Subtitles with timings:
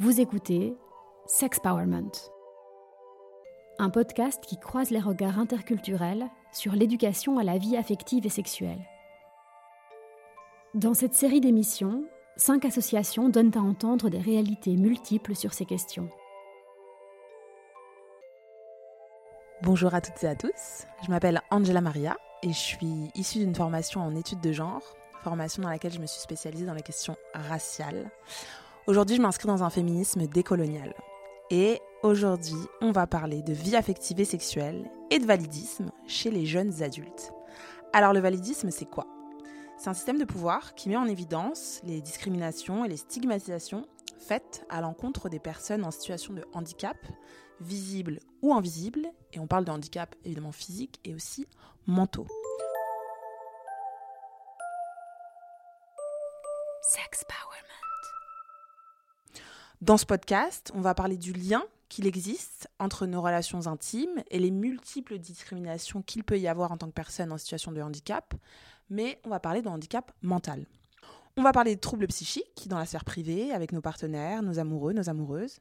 [0.00, 0.76] Vous écoutez
[1.26, 2.10] Sexpowerment,
[3.78, 8.84] un podcast qui croise les regards interculturels sur l'éducation à la vie affective et sexuelle.
[10.74, 12.02] Dans cette série d'émissions,
[12.36, 16.08] cinq associations donnent à entendre des réalités multiples sur ces questions.
[19.62, 23.54] Bonjour à toutes et à tous, je m'appelle Angela Maria et je suis issue d'une
[23.54, 24.82] formation en études de genre,
[25.22, 28.10] formation dans laquelle je me suis spécialisée dans les questions raciales.
[28.86, 30.92] Aujourd'hui, je m'inscris dans un féminisme décolonial.
[31.50, 32.52] Et aujourd'hui,
[32.82, 37.32] on va parler de vie affective et sexuelle et de validisme chez les jeunes adultes.
[37.94, 39.06] Alors le validisme, c'est quoi?
[39.78, 43.86] C'est un système de pouvoir qui met en évidence les discriminations et les stigmatisations
[44.18, 46.98] faites à l'encontre des personnes en situation de handicap,
[47.62, 51.46] visibles ou invisibles, et on parle de handicap évidemment physique et aussi
[51.86, 52.26] mentaux.
[59.84, 64.38] Dans ce podcast, on va parler du lien qu'il existe entre nos relations intimes et
[64.38, 68.32] les multiples discriminations qu'il peut y avoir en tant que personne en situation de handicap,
[68.88, 70.64] mais on va parler de handicap mental.
[71.36, 74.94] On va parler de troubles psychiques dans la sphère privée, avec nos partenaires, nos amoureux,
[74.94, 75.58] nos amoureuses.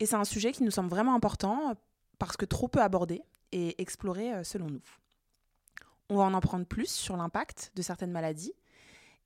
[0.00, 1.74] Et c'est un sujet qui nous semble vraiment important
[2.18, 3.20] parce que trop peu abordé
[3.52, 4.82] et exploré euh, selon nous.
[6.08, 8.54] On va en apprendre plus sur l'impact de certaines maladies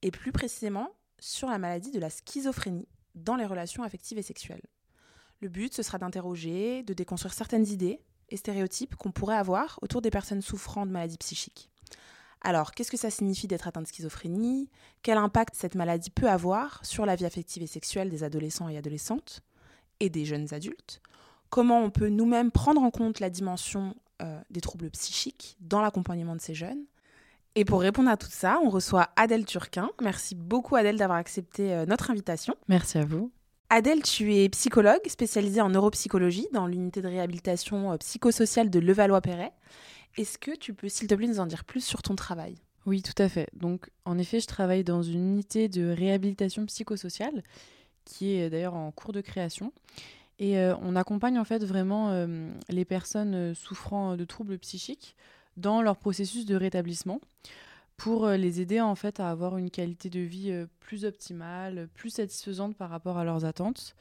[0.01, 4.63] et plus précisément sur la maladie de la schizophrénie dans les relations affectives et sexuelles.
[5.41, 10.01] Le but, ce sera d'interroger, de déconstruire certaines idées et stéréotypes qu'on pourrait avoir autour
[10.01, 11.69] des personnes souffrant de maladies psychiques.
[12.41, 14.69] Alors, qu'est-ce que ça signifie d'être atteint de schizophrénie?
[15.01, 18.77] Quel impact cette maladie peut avoir sur la vie affective et sexuelle des adolescents et
[18.77, 19.41] adolescentes
[19.99, 21.01] et des jeunes adultes?
[21.49, 26.35] Comment on peut nous-mêmes prendre en compte la dimension euh, des troubles psychiques dans l'accompagnement
[26.35, 26.85] de ces jeunes?
[27.55, 29.91] Et pour répondre à tout ça, on reçoit Adèle Turquin.
[30.01, 32.55] Merci beaucoup Adèle d'avoir accepté euh, notre invitation.
[32.67, 33.31] Merci à vous.
[33.69, 39.51] Adèle, tu es psychologue spécialisée en neuropsychologie dans l'unité de réhabilitation euh, psychosociale de Levallois-Perret.
[40.17, 42.55] Est-ce que tu peux, s'il te plaît, nous en dire plus sur ton travail?
[42.87, 43.47] Oui, tout à fait.
[43.53, 47.43] Donc, en effet, je travaille dans une unité de réhabilitation psychosociale
[48.03, 49.73] qui est d'ailleurs en cours de création.
[50.39, 52.27] Et euh, on accompagne en fait vraiment
[52.67, 55.15] les personnes souffrant de troubles psychiques
[55.57, 57.19] dans leur processus de rétablissement
[57.97, 61.87] pour euh, les aider en fait à avoir une qualité de vie euh, plus optimale,
[61.93, 63.95] plus satisfaisante par rapport à leurs attentes.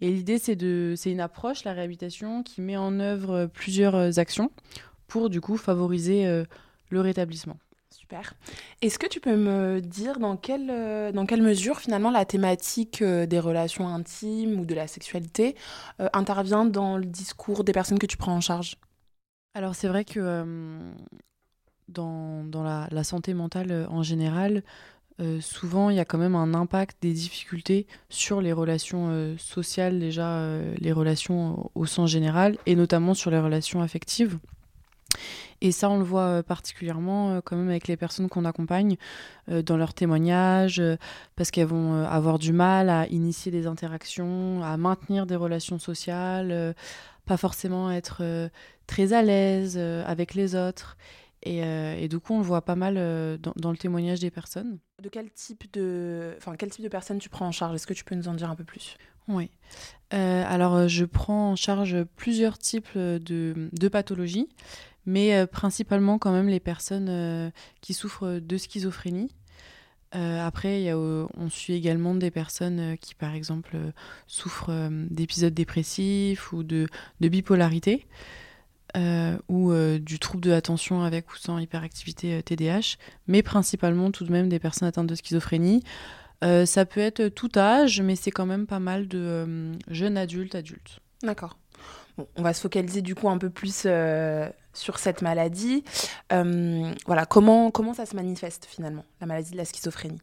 [0.00, 4.10] Et l'idée c'est de c'est une approche la réhabilitation qui met en œuvre plusieurs euh,
[4.16, 4.50] actions
[5.06, 6.44] pour du coup favoriser
[6.88, 7.56] le rétablissement.
[7.90, 8.34] Super.
[8.82, 13.38] Est-ce que tu peux me dire dans quelle, dans quelle mesure finalement la thématique des
[13.38, 15.54] relations intimes ou de la sexualité
[16.14, 18.76] intervient dans le discours des personnes que tu prends en charge?
[19.54, 20.44] Alors c'est vrai que
[21.88, 24.62] dans, la, santé mentale en général,
[25.40, 30.58] souvent il y a quand même un impact des difficultés sur les relations sociales, déjà
[30.78, 34.38] les relations au sens général, et notamment sur les relations affectives.
[35.60, 38.96] Et ça, on le voit particulièrement quand même avec les personnes qu'on accompagne
[39.46, 40.82] dans leurs témoignages,
[41.36, 46.74] parce qu'elles vont avoir du mal à initier des interactions, à maintenir des relations sociales,
[47.24, 48.50] pas forcément être
[48.86, 50.96] très à l'aise euh, avec les autres.
[51.46, 52.94] Euh, et, du coup, on le voit pas mal
[53.56, 54.78] dans, le témoignage des personnes.
[55.02, 57.74] De quel type de, enfin, quel type de personnes tu prends en charge?
[57.74, 58.96] Est-ce que tu peux nous en dire un peu plus?
[59.28, 59.50] Oui.
[60.10, 64.48] alors, je prends en charge plusieurs types de, de pathologies,
[65.04, 67.52] mais principalement quand même les personnes
[67.82, 69.28] qui souffrent de schizophrénie.
[70.14, 73.90] Euh, après, on suit également des personnes euh, qui, par exemple, euh,
[74.26, 76.86] souffrent d'épisodes dépressifs ou de,
[77.20, 78.06] bipolarité
[79.48, 82.96] ou du trouble de l'attention avec ou sans hyperactivité TDAH,
[83.26, 85.82] mais principalement tout de même des personnes atteintes de schizophrénie.
[86.42, 91.00] ça peut être tout âge, mais c'est quand même pas mal de jeunes adultes, adultes.
[91.22, 91.56] D'accord
[92.36, 95.84] on va se focaliser du coup un peu plus euh, sur cette maladie.
[96.32, 100.20] Euh, voilà, comment, comment ça se manifeste finalement, la maladie de la schizophrénie?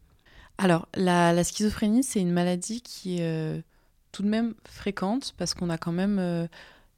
[0.57, 3.61] Alors, la, schizophrénie, c'est une maladie qui est euh,
[4.11, 6.47] tout de même fréquente parce qu'on a quand même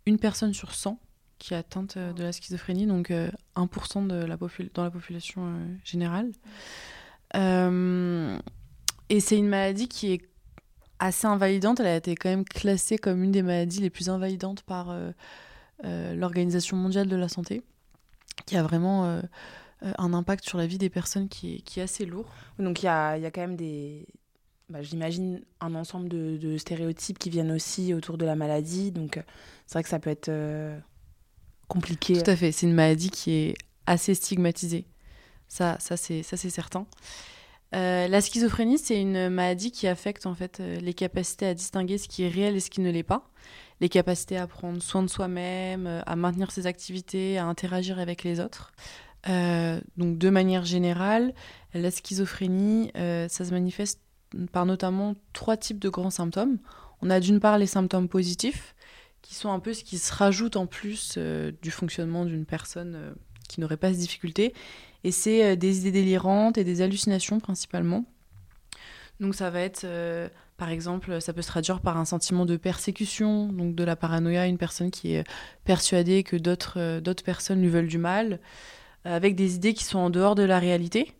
[0.05, 0.99] une personne sur 100
[1.43, 3.11] qui atteinte de la schizophrénie, donc
[3.55, 4.37] 1% de la
[4.73, 5.53] dans la population
[5.83, 6.31] générale.
[9.09, 10.21] et c'est une maladie qui est
[10.99, 11.79] assez invalidante.
[11.79, 15.11] Elle a été quand même classée comme une des maladies les plus invalidantes par euh,
[15.85, 17.61] euh, l'Organisation mondiale de la santé,
[18.45, 19.21] qui a vraiment euh,
[19.97, 22.27] un impact sur la vie des personnes qui est, assez lourd.
[22.59, 24.07] Donc il y a, y a, quand même des...
[24.69, 28.91] Bah, J'imagine un ensemble de, stéréotypes qui viennent aussi autour de la maladie.
[28.91, 29.21] Donc
[29.65, 30.31] c'est vrai que ça peut être
[31.67, 32.21] compliqué.
[32.21, 32.51] Tout à fait.
[32.51, 33.55] C'est une maladie qui est
[33.85, 34.85] assez stigmatisée.
[35.47, 36.85] Ça, ça c'est certain.
[37.71, 42.23] la schizophrénie, c'est une maladie qui affecte en fait les capacités à distinguer ce qui
[42.23, 43.29] est réel et ce qui ne l'est pas,
[43.79, 48.39] les capacités à prendre soin de soi-même, à maintenir ses activités, à interagir avec les
[48.39, 48.71] autres.
[49.27, 51.33] donc de manière générale,
[51.73, 53.99] la schizophrénie, ça se manifeste
[54.51, 56.57] par notamment trois types de grands symptômes.
[57.01, 58.75] On a d'une part les symptômes positifs,
[59.33, 63.13] sont un peu ce qui se rajoute en plus euh, du fonctionnement d'une personne euh,
[63.47, 64.53] qui n'aurait pas ces difficultés.
[65.03, 68.05] Et c'est euh, des idées délirantes et des hallucinations principalement.
[69.19, 69.85] Donc ça va être,
[70.57, 74.47] par exemple, ça peut se traduire par un sentiment de persécution, donc de la paranoïa,
[74.47, 75.23] une personne qui est
[75.63, 78.39] persuadée que d'autres personnes lui veulent du mal,
[79.05, 81.13] avec des idées qui sont en dehors de la réalité.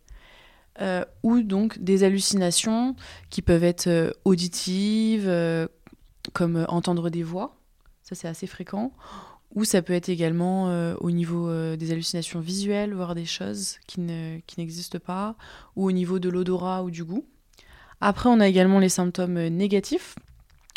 [1.22, 2.96] ou donc des hallucinations
[3.30, 5.32] qui peuvent être auditives,
[6.34, 7.63] comme entendre des voix,
[8.04, 8.92] ça, c'est assez fréquent.
[9.56, 13.78] Ou ça peut être également euh, au niveau euh, des hallucinations visuelles, voir des choses
[13.88, 15.36] qui, n'existent pas,
[15.76, 17.26] ou au niveau de l'odorat ou du goût.
[18.02, 20.16] Après, on a également les symptômes négatifs.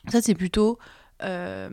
[0.09, 0.79] Ça, c'est plutôt
[1.23, 1.71] euh,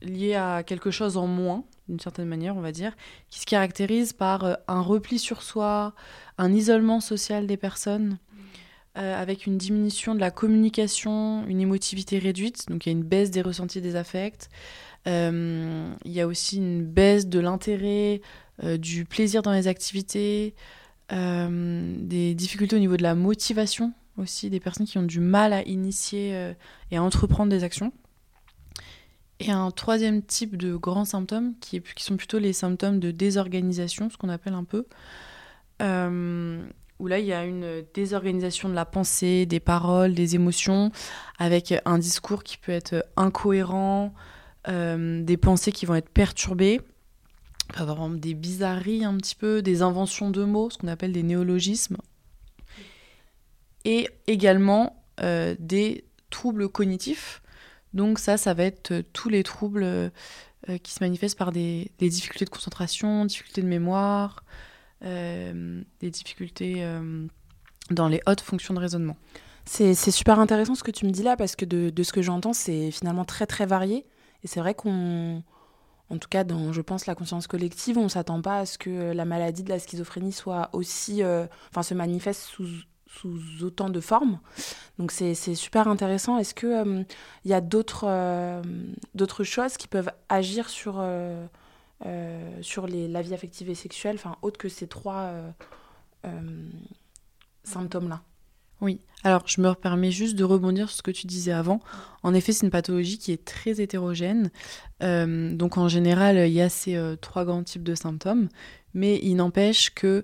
[0.00, 2.96] lié à quelque chose en moins, d'une certaine manière, on va dire,
[3.28, 5.94] qui se caractérise par un repli sur soi,
[6.38, 8.18] un isolement social des personnes,
[8.96, 13.04] euh, avec une diminution de la communication, une émotivité réduite, donc il y a une
[13.04, 14.48] baisse des ressentis des affects.
[15.06, 18.22] Euh, il y a aussi une baisse de l'intérêt,
[18.64, 20.54] euh, du plaisir dans les activités,
[21.10, 25.62] des difficultés au niveau de la motivation aussi, des personnes qui ont du mal à
[25.62, 26.54] initier
[26.90, 27.92] et à entreprendre des actions.
[29.40, 34.08] Et un troisième type de grands symptômes qui, qui sont plutôt les symptômes de désorganisation,
[34.08, 34.86] ce qu'on appelle un peu
[36.98, 40.90] où là, il y a une désorganisation de la pensée, des paroles, des émotions,
[41.38, 44.14] avec un discours qui peut être incohérent,
[44.68, 46.80] euh, des pensées qui vont être perturbées,
[47.74, 51.22] il avoir des bizarreries un petit peu, des inventions de mots, ce qu'on appelle des
[51.22, 51.98] néologismes,
[53.84, 57.42] et également euh, des troubles cognitifs.
[57.92, 60.10] Donc ça, ça va être tous les troubles
[60.68, 64.52] euh, qui se manifestent par des, difficultés de concentration, difficultés de mémoire, euh,
[66.00, 67.26] des difficultés euh,
[67.90, 69.16] dans les hautes fonctions de raisonnement.
[69.64, 72.52] C'est super intéressant ce que tu me dis là parce que de, ce que j'entends,
[72.52, 74.06] c'est finalement très très varié.
[74.44, 75.42] Et c'est vrai qu'on,
[76.08, 78.78] en tout cas dans, je pense, la conscience collective, on ne s'attend pas à ce
[78.78, 82.68] que la maladie de la schizophrénie soit aussi, euh, enfin, se manifeste sous,
[83.62, 84.38] autant de formes.
[84.98, 86.38] Donc c'est super intéressant.
[86.38, 87.06] Est-ce qu'il
[87.44, 88.06] il y a d'autres
[89.42, 91.00] choses qui peuvent agir sur
[92.04, 95.50] euh, sur la vie affective et sexuelle, enfin, autre que ces trois euh,
[96.26, 96.68] euh,
[97.64, 98.22] symptômes-là.
[98.82, 101.80] Oui, alors je me permets juste de rebondir sur ce que tu disais avant.
[102.22, 104.50] En effet, c'est une pathologie qui est très hétérogène.
[105.00, 108.50] donc en général, il y a ces trois grands types de symptômes,
[108.92, 110.22] mais il n'empêche que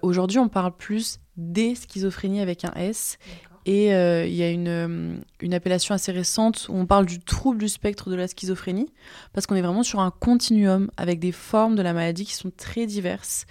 [0.00, 3.18] aujourd'hui, on parle plus des schizophrénies avec un S
[3.66, 7.20] et euh, il y a une, euh, une, appellation assez récente où on parle du
[7.20, 8.88] trouble du spectre de la schizophrénie,
[9.32, 12.50] parce qu'on est vraiment sur un continuum avec des formes de la maladie qui sont
[12.50, 13.46] très diverses.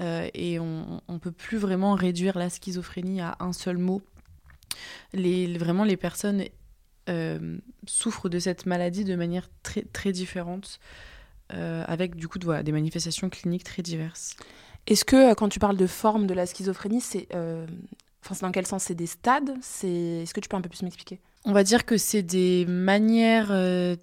[0.00, 4.00] Euh, et on ne peut plus vraiment réduire la schizophrénie à un seul mot.
[5.12, 6.44] Vraiment, les personnes
[7.86, 10.80] souffrent de cette maladie de manière très, très différente,
[11.50, 14.36] avec du coup des manifestations cliniques très diverses.
[14.86, 17.28] Est-ce que quand tu parles de forme de la schizophrénie, c'est
[18.24, 18.84] Enfin, c'est dans quel sens?
[18.84, 19.54] C'est des stades?
[19.60, 21.20] C'est Est-ce que tu peux un peu plus m'expliquer?
[21.44, 23.96] On va dire que c'est des manières euh,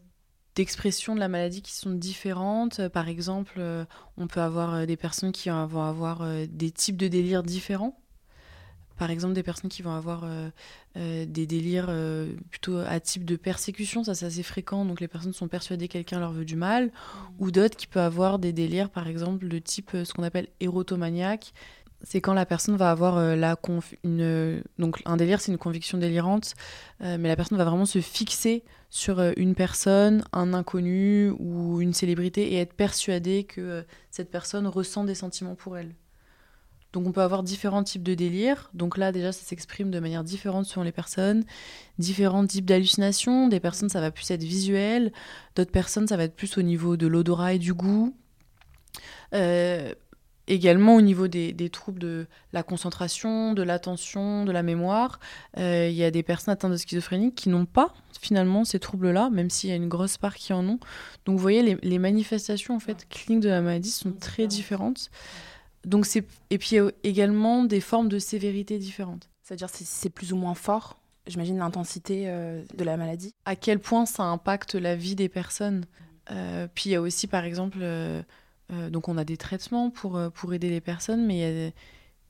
[0.55, 2.85] d'expression de la maladie qui sont différentes.
[2.89, 3.85] Par exemple, euh,
[4.17, 7.97] on peut avoir euh, des personnes qui vont avoir des types de délires différents.
[8.97, 10.25] Par exemple, des personnes qui vont avoir
[10.95, 11.89] des délires
[12.49, 15.93] plutôt à type de persécution, ça c'est assez fréquent, donc les personnes sont persuadées que
[15.93, 16.89] quelqu'un leur veut du mal, mmh.
[17.39, 21.53] ou d'autres qui peuvent avoir des délires, par exemple, de type ce qu'on appelle érotomaniaque,
[22.03, 23.57] c'est quand la personne va avoir euh, la
[24.77, 26.55] donc un délire c'est une conviction délirante
[27.01, 31.81] euh, mais la personne va vraiment se fixer sur euh, une personne un inconnu ou
[31.81, 35.95] une célébrité et être persuadée que cette personne ressent des sentiments pour elle.
[36.91, 38.71] Donc on peut avoir différents types de délires.
[38.73, 41.43] Donc là déjà ça s'exprime de manière différente selon les personnes.
[41.99, 43.47] Différents types d'hallucinations.
[43.47, 45.11] Des personnes ça va plus être visuel.
[45.55, 48.15] D'autres personnes ça va être plus au niveau de l'odorat et du goût
[50.49, 55.19] Également au niveau des, troubles de la concentration, de l'attention, de la mémoire,
[55.59, 59.29] euh, il y a des personnes atteintes de schizophrénie qui n'ont pas finalement ces troubles-là,
[59.29, 60.79] même s'il y a une grosse part qui en ont.
[61.25, 65.11] Donc vous voyez, les, manifestations en fait cliniques de la maladie sont très différentes.
[65.85, 69.29] Donc c'est et puis également des formes de sévérité différentes.
[69.43, 70.99] C'est-à-dire c'est plus ou moins fort.
[71.27, 73.35] J'imagine l'intensité euh, de la maladie.
[73.45, 75.85] À quel point ça impacte la vie des personnes.
[76.31, 77.83] Euh, puis il y a aussi par exemple
[78.69, 81.73] donc on a des traitements pour, euh, pour aider les personnes, mais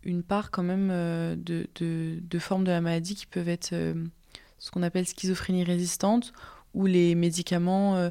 [0.03, 0.89] une part quand même
[1.35, 3.73] de, de, formes de la maladie qui peuvent être
[4.57, 6.33] ce qu'on appelle schizophrénie résistante,
[6.73, 8.09] où les médicaments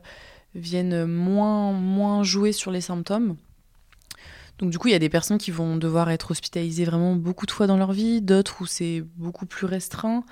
[0.55, 3.37] viennent moins jouer sur les symptômes.
[4.59, 7.47] Donc du coup, il y a des personnes qui vont devoir être hospitalisées vraiment beaucoup
[7.47, 10.25] de fois dans leur vie, d'autres où c'est beaucoup plus restreint.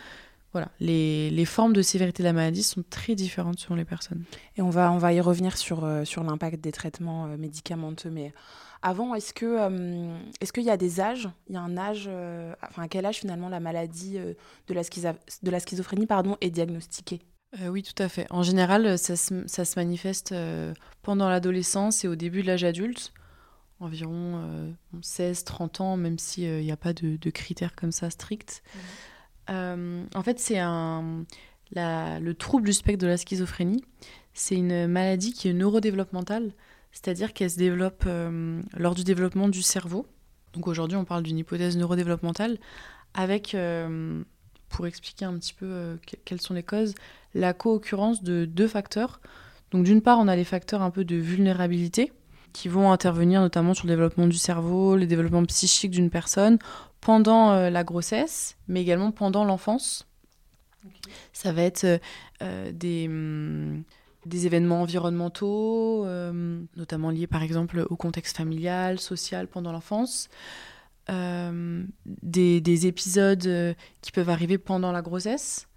[0.57, 4.25] Voilà, les, les, formes de sévérité de la maladie sont très différentes selon les personnes.
[4.57, 8.09] Et on va, on va y revenir sur, euh, sur l'impact des traitements euh, médicamenteux.
[8.09, 8.33] Mais
[8.81, 12.09] avant, est-ce que euh, est-ce qu'il y a des âges Il y a un âge,
[12.63, 17.21] enfin à quel âge finalement la maladie de, la de la schizophrénie pardon, est diagnostiquée?
[17.69, 18.27] Oui, tout à fait.
[18.31, 20.35] En général, ça se, ça se manifeste
[21.03, 23.13] pendant l'adolescence et au début de l'âge adulte
[23.79, 28.63] environ 16-30 ans, même s'il n'y a pas de, de, critères comme ça stricts.
[28.65, 28.79] Mmh.
[29.50, 31.25] Euh, en fait, c'est un,
[31.75, 33.85] le trouble du spectre de la schizophrénie.
[34.35, 36.53] C'est une maladie qui est neurodéveloppementale,
[36.93, 40.07] c'est-à-dire qu'elle se développe euh, lors du développement du cerveau.
[40.53, 42.59] Donc aujourd'hui, on parle d'une hypothèse neurodéveloppementale
[43.15, 44.23] avec, euh,
[44.69, 46.95] pour expliquer un petit peu quelles sont les causes,
[47.35, 49.21] la co-occurrence de deux facteurs.
[49.71, 52.12] Donc d'une part, on a les facteurs un peu de vulnérabilité
[52.53, 56.59] qui vont intervenir notamment sur le développement du cerveau, le développement psychique d'une personne
[57.00, 60.07] pendant euh, la grossesse, mais également pendant l'enfance.
[61.33, 61.99] Ça va être euh,
[62.43, 63.85] euh, des, hum,
[64.25, 66.07] des, événements environnementaux,
[66.76, 70.29] notamment liés par exemple au contexte familial, social pendant l'enfance.
[71.09, 75.69] Des, des, épisodes qui peuvent arriver pendant la grossesse.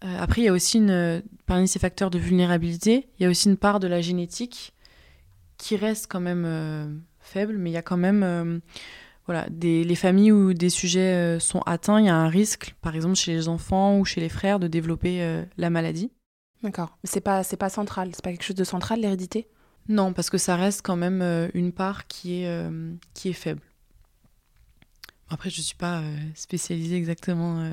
[0.00, 3.50] après, il y a aussi, une, parmi ces facteurs de vulnérabilité, il y a aussi
[3.50, 4.72] une part de la génétique
[5.58, 8.62] qui reste quand même faible, mais il y a quand même
[9.26, 12.74] voilà, des, les familles où des sujets euh, sont atteints, il y a un risque,
[12.80, 16.10] par exemple chez les enfants ou chez les frères, de développer euh, la maladie.
[16.62, 16.98] D'accord.
[17.02, 19.48] Mais c'est pas c'est pas central, c'est pas quelque chose de central l'hérédité?
[19.88, 22.70] Non, parce que ça reste quand même euh, une part qui est
[23.14, 23.62] qui est faible.
[25.28, 26.02] Après, je suis pas
[26.34, 27.66] spécialisée exactement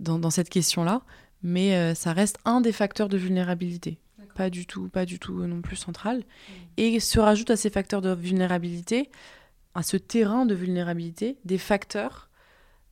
[0.00, 1.02] dans, dans, cette question-là,
[1.40, 4.00] mais ça reste un des facteurs de vulnérabilité.
[4.34, 6.18] Pas du tout, pas du tout non plus central.
[6.18, 6.52] Mmh.
[6.78, 9.08] Et se rajoute à ces facteurs de vulnérabilité
[9.74, 12.28] à ce terrain de vulnérabilité des facteurs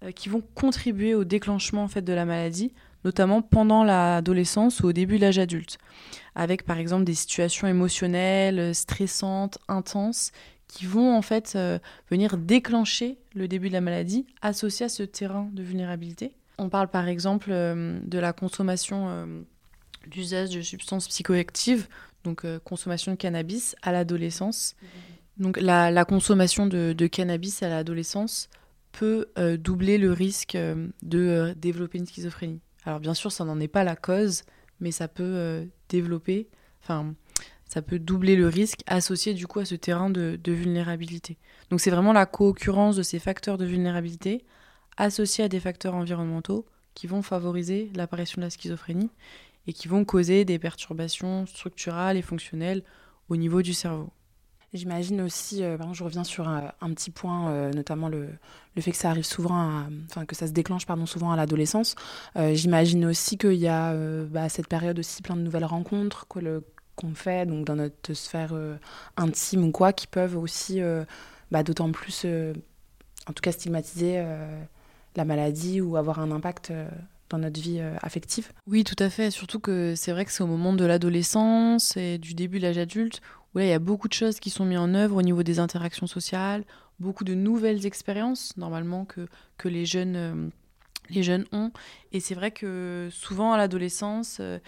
[0.04, 2.73] euh, qui vont contribuer au déclenchement en fait, de la maladie,
[3.04, 5.78] notamment pendant l'adolescence ou au début de l'âge adulte,
[6.35, 10.33] avec par exemple des situations émotionnelles, euh, stressantes, intenses,
[10.68, 11.78] qui vont en fait euh,
[12.11, 16.33] venir déclencher le début de la maladie associé à ce terrain de vulnérabilité.
[16.59, 19.45] On parle par exemple de la consommation
[20.06, 21.87] d'usage de substances psychoactives,
[22.25, 24.75] donc consommation de cannabis à l'adolescence.
[24.80, 24.87] Mmh.
[25.38, 28.49] Donc la, consommation de, cannabis à l'adolescence
[28.93, 32.61] peut euh, doubler le risque euh, de euh, développer une schizophrénie.
[32.85, 34.45] Alors bien sûr, ça n'en est pas la cause,
[34.81, 36.49] mais ça peut développer,
[36.83, 37.14] enfin,
[37.66, 41.37] ça peut doubler le risque associé du coup à ce terrain de, vulnérabilité.
[41.71, 44.45] Donc c'est vraiment la co-occurrence de ces facteurs de vulnérabilité
[44.97, 46.64] associés à des facteurs environnementaux
[46.95, 49.11] qui vont favoriser l'apparition de la schizophrénie
[49.66, 52.83] et qui vont causer des perturbations structurales et fonctionnelles
[53.28, 54.11] au niveau du cerveau.
[54.76, 58.28] J'imagine aussi, euh, je reviens sur un, petit point, euh, notamment le,
[58.78, 61.95] fait que ça arrive souvent, enfin que ça se déclenche pardon, souvent à l'adolescence.
[62.37, 63.95] Euh, j'imagine aussi qu'il y a
[64.26, 68.54] bah, cette période aussi plein de nouvelles rencontres qu'on fait donc dans notre sphère
[69.16, 70.80] intime ou quoi, qui peuvent aussi
[71.50, 72.26] bah, d'autant plus,
[73.26, 74.23] en tout cas, stigmatiser
[75.16, 76.73] la maladie ou avoir un impact
[77.30, 78.52] dans notre vie affective.
[78.66, 79.30] Oui, tout à fait.
[79.30, 82.78] Surtout que c'est vrai que c'est au moment de l'adolescence et du début de l'âge
[82.78, 83.23] adulte
[83.65, 86.07] il y a beaucoup de choses qui sont mises en œuvre au niveau des interactions
[86.07, 86.65] sociales,
[87.01, 90.49] beaucoup de nouvelles expériences, normalement, que, que les, jeunes, euh,
[91.11, 91.71] les jeunes ont.
[92.13, 94.59] Et c'est vrai que souvent, à l'adolescence, euh,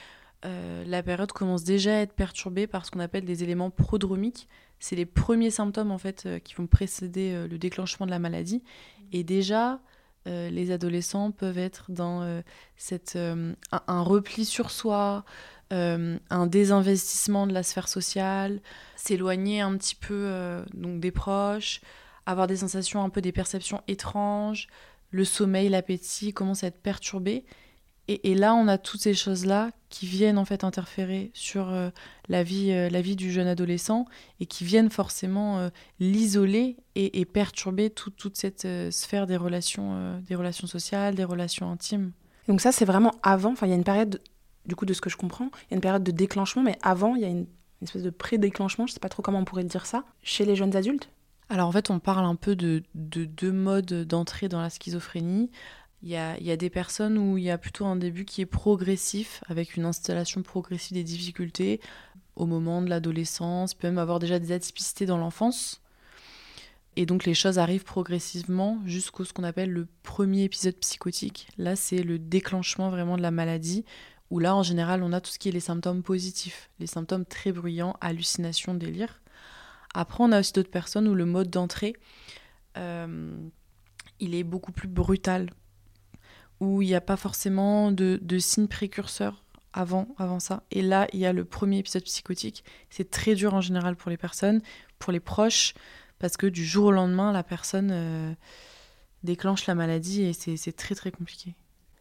[0.45, 4.49] euh, la période commence déjà à être perturbée par ce qu'on appelle des éléments prodromiques.
[4.79, 8.63] C'est les premiers symptômes, en fait, qui vont précéder le déclenchement de la maladie.
[9.11, 9.81] Et déjà,
[10.25, 12.43] les adolescents peuvent être dans
[12.77, 15.25] cette, un, repli sur soi,
[15.73, 18.61] euh, un désinvestissement de la sphère sociale,
[18.97, 21.83] s'éloigner un petit peu euh, donc des proches,
[22.25, 24.69] avoir des sensations un peu des perceptions étranges,
[25.11, 27.45] le sommeil, l'appétit commencent à être perturbés.
[28.11, 31.91] Et, là, on a toutes ces choses-là qui viennent en fait interférer sur euh,
[32.31, 34.07] la, vie, la vie du jeune adolescent
[34.41, 35.69] et qui viennent forcément
[36.01, 42.13] l'isoler et, perturber toute cette sphère des relations, des relations sociales, des relations intimes.
[42.49, 44.23] Donc ça, c'est vraiment avant, enfin il y a une période
[44.69, 46.79] du coup, de ce que je comprends, il y a une période de déclenchement, mais
[46.83, 47.47] avant, il y a une,
[47.83, 50.57] espèce de pré-déclenchement, je ne sais pas trop comment on pourrait dire ça, chez les
[50.57, 51.11] jeunes adultes?
[51.49, 55.51] Alors en fait, on parle un peu de, deux modes d'entrée dans la schizophrénie.
[56.03, 58.25] Il y, a, il y, a, des personnes où il y a plutôt un début
[58.25, 61.81] qui est progressif, avec une installation progressive des difficultés
[62.37, 65.81] au moment de l'adolescence, peut même avoir déjà des atypicités dans l'enfance.
[66.97, 71.49] Et donc les choses arrivent progressivement jusqu'au ce qu'on appelle le premier épisode psychotique.
[71.57, 73.85] Là, c'est le déclenchement vraiment de la maladie,
[74.31, 77.25] où là, en général, on a tout ce qui est les symptômes positifs, les symptômes
[77.25, 79.23] très bruyants, hallucinations, délire.
[79.95, 81.95] Après, on a aussi d'autres personnes où le mode d'entrée,
[82.77, 83.37] euh,
[84.21, 85.51] il est beaucoup plus brutal,
[86.61, 90.63] où il n'y a pas forcément de, signes précurseurs avant, avant ça.
[90.71, 92.65] Et là, il y a le premier épisode psychotique.
[92.91, 94.61] C'est très dur en général pour les personnes,
[94.99, 95.75] pour les proches
[96.19, 98.33] parce que du jour au lendemain, la personne euh,
[99.23, 101.55] déclenche la maladie et c'est très très compliqué.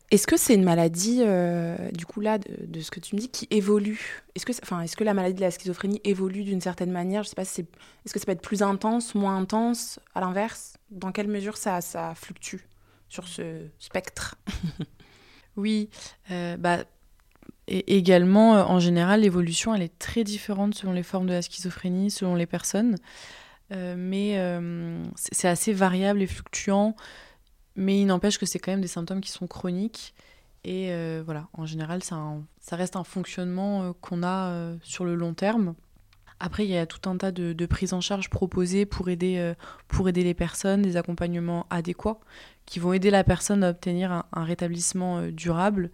[0.10, 3.30] Est-ce que c'est une maladie, euh, du coup là, de, ce que tu me dis,
[3.30, 4.24] qui évolue?
[4.36, 7.24] Est-ce que, enfin, est-ce que la maladie de la schizophrénie évolue d'une certaine manière?
[7.24, 10.78] Je sais pas, si est-ce que ça peut être plus intense, moins intense, à l'inverse
[10.92, 12.62] Dans quelle mesure ça, ça fluctue
[13.10, 14.36] sur ce spectre?
[15.58, 15.90] Oui,
[16.30, 16.84] euh, bah,
[17.68, 22.36] également, en général, l'évolution, elle est très différente selon les formes de la schizophrénie, selon
[22.36, 22.96] les personnes.
[23.74, 26.96] Euh, mais euh, c'est assez variable et fluctuant.
[27.78, 30.14] Mais il n'empêche que c'est quand même des symptômes qui sont chroniques.
[30.66, 32.20] Et euh, voilà, en général, ça,
[32.60, 35.76] ça reste un fonctionnement qu'on a sur le long terme.
[36.40, 39.54] Après, il y a tout un tas de, prises en charge proposées pour aider,
[39.88, 42.20] pour aider les personnes, des accompagnements adéquats
[42.66, 45.90] qui vont aider la personne à obtenir un rétablissement durable.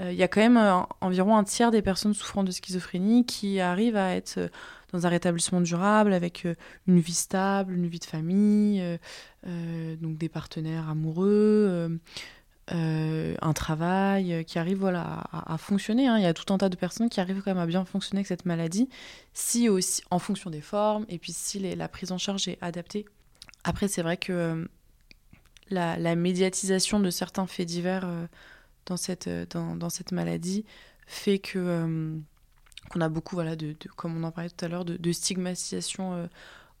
[0.00, 3.96] Il y a quand même environ un tiers des personnes souffrant de schizophrénie qui arrivent
[3.96, 4.38] à être
[4.92, 6.54] dans un rétablissement durable avec euh,
[6.86, 8.96] une vie stable, une vie de famille, euh,
[9.46, 11.98] euh, donc des partenaires amoureux.
[12.70, 16.06] un travail qui arrive voilà, à, fonctionner.
[16.06, 16.18] Hein.
[16.18, 18.18] Il y a tout un tas de personnes qui arrivent quand même à bien fonctionner
[18.18, 18.88] avec cette maladie,
[19.32, 23.06] si aussi en fonction des formes, et puis si la prise en charge est adaptée.
[23.64, 24.68] Après, c'est vrai que
[25.70, 28.06] la, médiatisation de certains faits divers
[28.84, 30.66] dans, cette, dans, cette maladie
[31.06, 32.20] fait que
[32.88, 36.26] qu'on a beaucoup, voilà, de, comme on en parlait tout à l'heure, de, stigmatisation euh,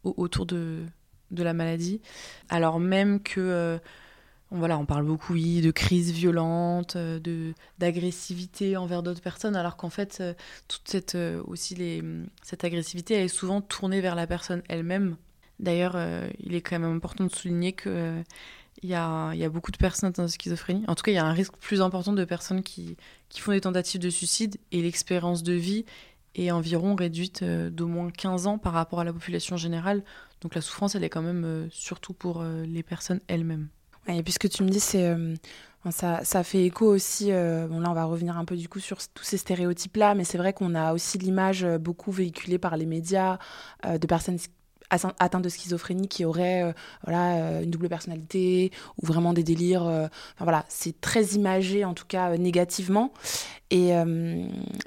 [0.04, 0.84] autour de,
[1.30, 2.00] de la maladie.
[2.48, 3.78] Alors même que, euh,
[4.50, 9.76] voilà, on parle beaucoup, oui, de crise violente, euh, de d'agressivité envers d'autres personnes, alors
[9.76, 10.22] qu'en fait,
[10.68, 12.02] toute cette, aussi les,
[12.42, 15.16] cette agressivité, elle est souvent tournée vers la personne elle-même.
[15.60, 15.96] D'ailleurs,
[16.38, 18.22] il est quand même important de souligner que
[18.82, 20.84] il y a, beaucoup de personnes atteintes de schizophrénie.
[20.88, 22.96] En tout cas, il y a un risque plus important de personnes qui,
[23.36, 25.84] font des tentatives de suicide et l'expérience de vie
[26.34, 30.02] est environ réduite euh, d'au moins 15 ans par rapport à la population générale.
[30.40, 33.68] Donc la souffrance, elle est quand même euh, surtout pour euh, les personnes elles-mêmes.
[34.06, 35.12] et puisque tu me dis, c'est
[35.90, 37.26] ça, fait écho aussi.
[37.26, 40.38] bon, là, on va revenir un peu du coup sur tous ces stéréotypes-là, mais c'est
[40.38, 43.38] vrai qu'on a aussi l'image beaucoup véhiculée par les médias
[43.88, 44.38] de personnes
[44.90, 46.72] atteint de schizophrénie qui aurait euh,
[47.04, 49.86] voilà, euh, une double personnalité ou vraiment des délires.
[49.86, 53.12] Euh, enfin, voilà, c'est très imagé en tout cas négativement.
[53.70, 53.90] Et,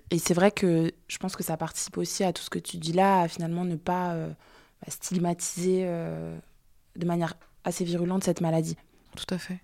[0.09, 2.77] et c'est vrai que je pense que ça participe aussi à tout ce que tu
[2.77, 8.75] dis là, finalement ne pas bah, stigmatiser de manière assez virulente cette maladie.
[9.15, 9.59] Tout à fait.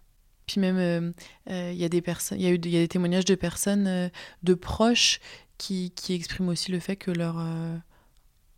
[0.45, 1.13] Puis même,
[1.47, 4.11] il y a des y y a des témoignages de personnes,
[4.43, 5.19] de proches
[5.57, 7.43] qui, qui, expriment aussi le fait que leur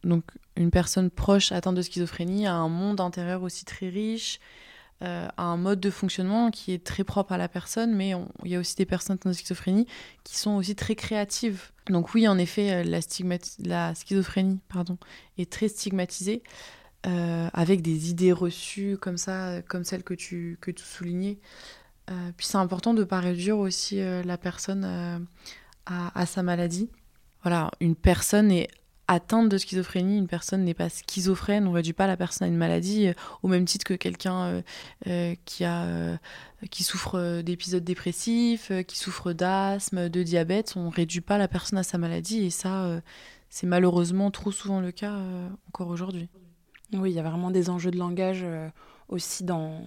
[0.03, 0.23] donc
[0.55, 4.39] une personne proche atteinte de schizophrénie a un monde intérieur aussi très riche,
[5.01, 8.11] euh, a un mode de fonctionnement qui est très propre à la personne, mais
[8.43, 9.87] il y a aussi des personnes atteintes de schizophrénie
[10.25, 11.71] qui sont aussi très créatives.
[11.87, 12.99] Donc oui, en effet, euh, la,
[13.59, 14.97] la schizophrénie pardon,
[15.37, 16.43] est très stigmatisée,
[17.07, 21.39] euh, avec des idées reçues comme ça, comme celles que tu, que tu soulignais.
[22.35, 24.83] puis c'est important de ne pas réduire aussi la personne
[25.85, 26.89] à, à, sa maladie.
[27.43, 28.67] Voilà, une personne est
[29.09, 32.47] atteinte de schizophrénie, une personne n'est pas schizophrène, on ne réduit pas la personne à
[32.47, 34.61] une maladie, euh, au même titre que quelqu'un euh,
[35.07, 36.19] euh, qui, a,
[36.69, 41.79] qui souffre d'épisodes dépressifs, qui souffre d'asthme, de diabète, on ne réduit pas la personne
[41.79, 43.01] à sa maladie, et ça,
[43.49, 45.17] c'est malheureusement trop souvent le cas
[45.67, 46.29] encore aujourd'hui.
[46.93, 48.45] Oui, il y a vraiment des enjeux de langage
[49.07, 49.81] aussi dans,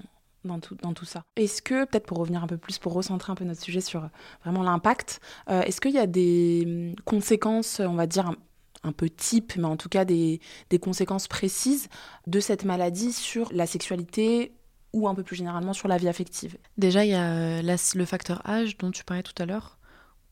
[0.60, 1.22] tout ça.
[1.36, 4.08] Est-ce que, peut-être pour revenir un peu plus, pour recentrer un peu notre sujet sur
[4.42, 8.34] vraiment l'impact, est-ce qu'il y a des hum, conséquences, on va dire,
[8.84, 10.40] un peu type, mais en tout cas des,
[10.70, 11.88] des conséquences précises
[12.26, 14.52] de cette maladie sur la sexualité
[14.92, 16.58] ou un peu plus généralement sur la vie affective.
[16.76, 19.78] Déjà, il y a euh, le facteur âge dont tu parlais tout à l'heure,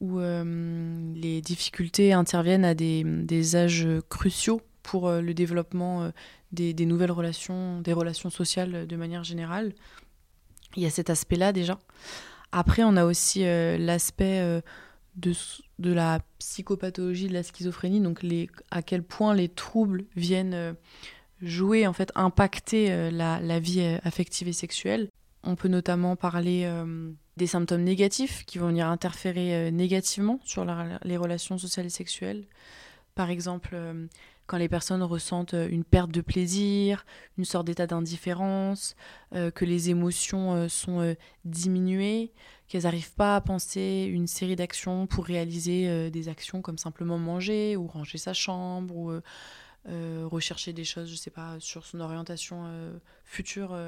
[0.01, 6.11] où euh, les difficultés interviennent à des, des âges cruciaux pour euh, le développement
[6.53, 9.73] des, des, nouvelles relations, des relations sociales de manière générale.
[10.77, 11.79] Il y a cet aspect-là déjà.
[12.53, 14.63] Après, on a aussi l'aspect
[15.17, 15.33] de,
[15.79, 20.73] de la psychopathologie de la schizophrénie, donc les, à quel point les troubles viennent euh,
[21.43, 25.09] jouer, en fait, impacter euh, la, la, vie euh, affective et sexuelle.
[25.43, 26.71] On peut notamment parler
[27.39, 30.67] des symptômes négatifs qui vont venir interférer négativement sur
[31.03, 32.45] les relations sociales et sexuelles.
[33.15, 33.75] Par exemple,
[34.51, 37.07] quand les personnes ressentent une perte de plaisir,
[37.39, 38.97] une sorte d'état d'indifférence,
[39.33, 42.33] que les émotions sont diminuées,
[42.67, 47.77] qu'elles n'arrivent pas à penser une série d'actions pour réaliser des actions comme simplement manger
[47.77, 49.13] ou ranger sa chambre ou
[49.87, 52.69] rechercher des choses, je sais pas, sur son orientation
[53.23, 53.79] future,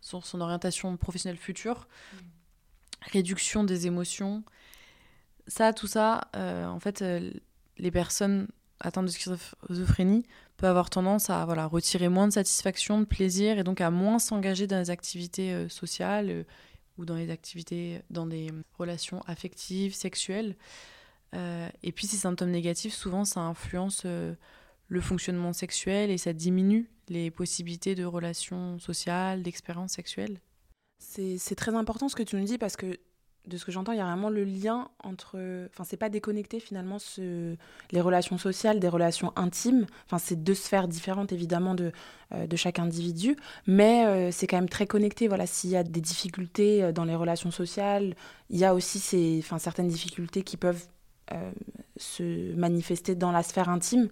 [0.00, 1.88] sur son orientation professionnelle future.
[2.12, 2.16] Mmh.
[3.12, 4.44] Réduction des émotions,
[5.48, 7.32] ça, tout ça, euh, en fait, euh,
[7.78, 8.48] les personnes
[8.80, 10.24] atteintes de schizophrénie
[10.56, 14.18] peuvent avoir tendance à voilà, retirer moins de satisfaction, de plaisir, et donc à moins
[14.18, 16.44] s'engager dans les activités euh, sociales
[16.96, 20.56] ou dans les activités, dans des relations affectives, sexuelles.
[21.32, 24.04] et puis ces symptômes négatifs, souvent, ça influence
[24.88, 30.40] le fonctionnement sexuel et ça diminue les possibilités de relations sociales, d'expériences sexuelles.
[30.98, 32.98] C'est très important ce que tu nous dis parce que
[33.48, 35.38] de ce que j'entends, il y a vraiment le lien entre.
[35.72, 37.56] Enfin, c'est pas déconnecté finalement ce...
[37.90, 39.86] les relations sociales des relations intimes.
[40.06, 41.92] Enfin, c'est deux sphères différentes évidemment de,
[42.34, 45.28] euh, de chaque individu, mais euh, c'est quand même très connecté.
[45.28, 48.14] Voilà, s'il y a des difficultés euh, dans les relations sociales,
[48.50, 49.38] il y a aussi ces...
[49.42, 50.86] enfin, certaines difficultés qui peuvent
[51.96, 54.08] se manifester dans la sphère intime.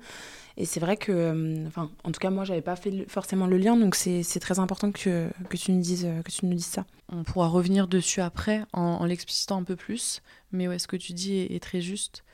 [0.59, 3.59] Et c'est vrai que, euh, enfin, en tout cas, moi, j'avais pas fait forcément le
[3.59, 6.87] lien, donc c'est très important que, que, tu nous dises, que tu nous dises ça.
[7.11, 11.13] On pourra revenir dessus après en, l'explicitant un peu plus, mais ouais, ce que tu
[11.13, 12.25] dis est, très juste.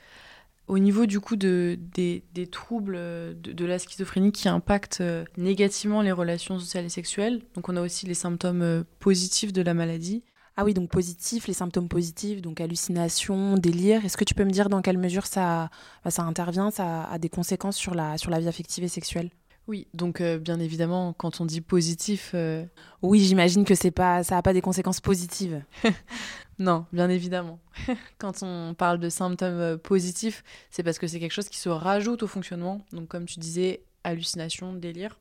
[0.67, 6.01] Au niveau du coup de, des, des troubles de, la schizophrénie qui impactent euh, négativement
[6.01, 9.73] les relations sociales et sexuelles, donc on a aussi les symptômes euh, positifs de la
[9.73, 10.23] maladie.
[10.55, 14.05] Ah oui, donc positif, les symptômes positifs, donc hallucination, délire.
[14.05, 15.69] Est-ce que tu peux me dire dans quelle mesure ça,
[16.03, 19.31] bah, ça intervient, ça a des conséquences sur la, sur la vie affective et sexuelle?
[19.67, 22.65] Oui, donc euh, bien évidemment, quand on dit positif, euh,
[23.01, 25.63] oui, j'imagine que c'est pas, ça n'a pas des conséquences positives.
[26.59, 27.59] non, bien évidemment.
[28.19, 31.69] quand on parle de symptômes euh, positifs, c'est parce que c'est quelque chose qui se
[31.69, 32.85] rajoute au fonctionnement.
[32.91, 35.17] Donc comme tu disais, hallucination, délire.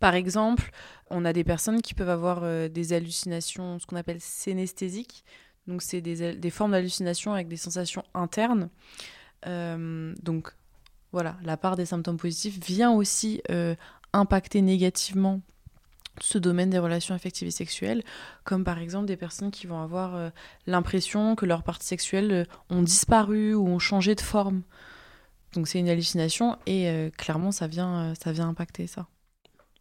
[0.00, 0.70] Par exemple,
[1.10, 5.24] on a des personnes qui peuvent avoir euh, des hallucinations, ce qu'on appelle synesthésiques.
[5.66, 8.70] Donc, c'est des, formes d'hallucination avec des sensations internes.
[9.46, 10.52] Euh, donc,
[11.12, 13.74] voilà, la part des symptômes positifs vient aussi euh,
[14.14, 15.42] impacter négativement
[16.22, 18.02] ce domaine des relations affectives et sexuelles,
[18.44, 20.32] comme par exemple des personnes qui vont avoir
[20.66, 24.62] l'impression que leurs parties sexuelles ont disparu ou ont changé de forme.
[25.54, 29.06] Donc c'est une hallucination et clairement ça vient, ça vient impacter ça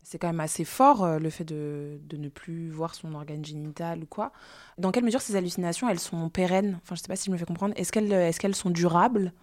[0.10, 3.46] c'est quand même assez fort euh, le fait de, de, ne plus voir son organe
[3.46, 4.32] génital ou quoi.
[4.80, 6.80] Dans quelle mesure ces hallucinations, elles sont pérennes?
[6.82, 7.76] Enfin, je sais pas si je me fais comprendre.
[7.78, 9.34] Est-ce qu'elles est qu'elles sont durables?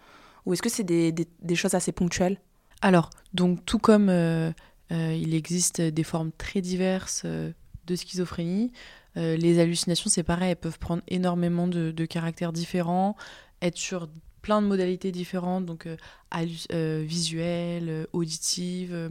[0.44, 2.40] Ou est-ce que c'est des, des, choses assez ponctuelles?
[2.82, 4.50] Alors, donc tout comme euh,
[4.90, 8.72] euh, il existe des formes très diverses de schizophrénie,
[9.14, 13.16] les hallucinations, c'est pareil, elles peuvent prendre énormément de caractères différents,
[13.62, 14.08] être sur
[14.42, 15.88] plein de modalités différentes, donc
[16.34, 19.10] visuelles, auditives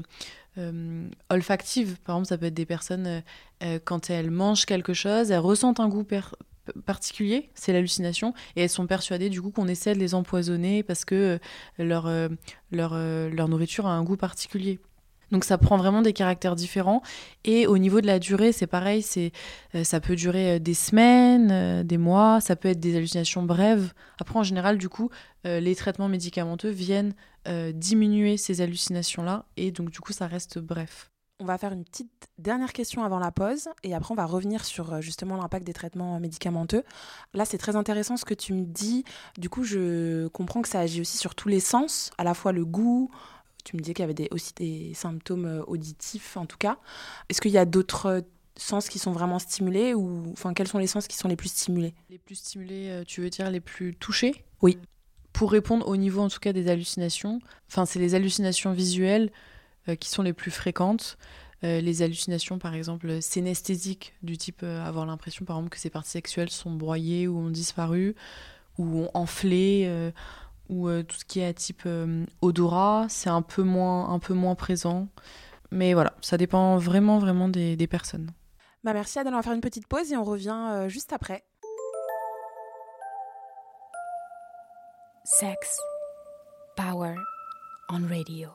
[0.58, 1.98] euh, olfactive.
[2.04, 3.22] Par exemple, ça peut être des personnes, euh,
[3.64, 6.06] euh, quand elles mangent quelque chose, elles ressentent un goût
[6.86, 11.06] particulier, c'est l'hallucination, et elles sont persuadées du coup qu'on essaie de les empoisonner parce
[11.06, 11.40] que
[11.78, 12.10] leur,
[12.72, 14.80] leur nourriture a un goût particulier.
[15.32, 17.02] Donc ça prend vraiment des caractères différents.
[17.44, 19.32] Et au niveau de la durée, c'est pareil, c'est
[19.84, 23.94] ça peut durer des semaines, des mois, ça peut être des hallucinations brèves.
[24.20, 25.10] Après, en général, du coup,
[25.44, 27.14] les traitements médicamenteux viennent
[27.48, 31.12] euh, diminuer ces hallucinations-là, et donc du coup ça reste bref.
[31.40, 34.66] On va faire une petite dernière question avant la pause et après on va revenir
[34.66, 36.82] sur euh, justement l'impact des traitements médicamenteux.
[37.36, 39.04] Là c'est très intéressant ce que tu me dis.
[39.38, 42.52] Du coup je comprends que ça agit aussi sur tous les sens, à la fois
[42.52, 43.12] le goût.
[43.66, 46.78] Tu me disais qu'il y avait des, aussi des symptômes euh, auditifs en tout cas.
[47.28, 48.24] Est-ce qu'il y a d'autres
[48.56, 51.50] sens qui sont vraiment stimulés ou enfin quels sont les sens qui sont les plus
[51.50, 51.94] stimulés?
[52.10, 54.46] Les plus stimulés, tu veux dire les plus touchés?
[54.62, 54.78] Oui
[55.36, 59.32] pour répondre au niveau en tout cas des hallucinations, enfin c'est les hallucinations visuelles
[59.90, 61.18] euh, qui sont les plus fréquentes.
[61.64, 65.90] Euh, les hallucinations par exemple synesthésiques du type euh, avoir l'impression par exemple que ses
[65.90, 68.16] parties sexuelles sont broyées ou ont disparu
[68.78, 70.12] ou ont enflé
[70.70, 71.88] ou tout ce qui est à type
[72.42, 75.08] odorat, c'est un peu moins un peu moins présent.
[75.72, 78.32] Mais voilà, ça dépend vraiment vraiment des, des personnes.
[78.84, 81.44] Bah merci Adèle, on va faire une petite pause et on revient juste après.
[85.24, 85.80] Sex,
[86.78, 87.16] Power
[87.90, 88.50] on Radio.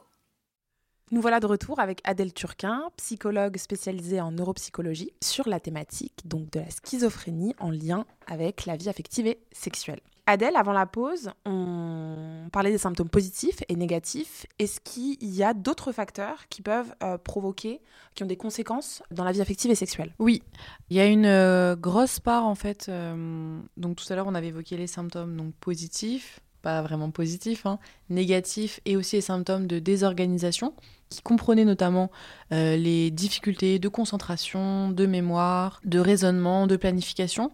[1.10, 6.50] Nous voilà de retour avec Adèle Turquin, psychologue spécialisée en neuropsychologie, sur la thématique donc
[6.50, 10.00] de la schizophrénie en lien avec la vie affective et sexuelle.
[10.30, 14.46] Adèle, avant la pause, on parlait des symptômes positifs et négatifs.
[14.58, 17.80] Est-ce qu'il y a d'autres facteurs qui peuvent euh, provoquer,
[18.14, 20.14] qui ont des conséquences dans la vie affective et sexuelle?
[20.18, 20.42] Oui,
[20.88, 22.86] il y a une euh, grosse part en fait.
[22.88, 27.66] Euh, donc tout à l'heure, on avait évoqué les symptômes donc positifs, pas vraiment positifs,
[27.66, 30.74] hein, négatifs et aussi les symptômes de désorganisation
[31.10, 32.10] qui comprenaient notamment
[32.52, 37.50] euh, les difficultés de concentration, de mémoire, de raisonnement, de planification.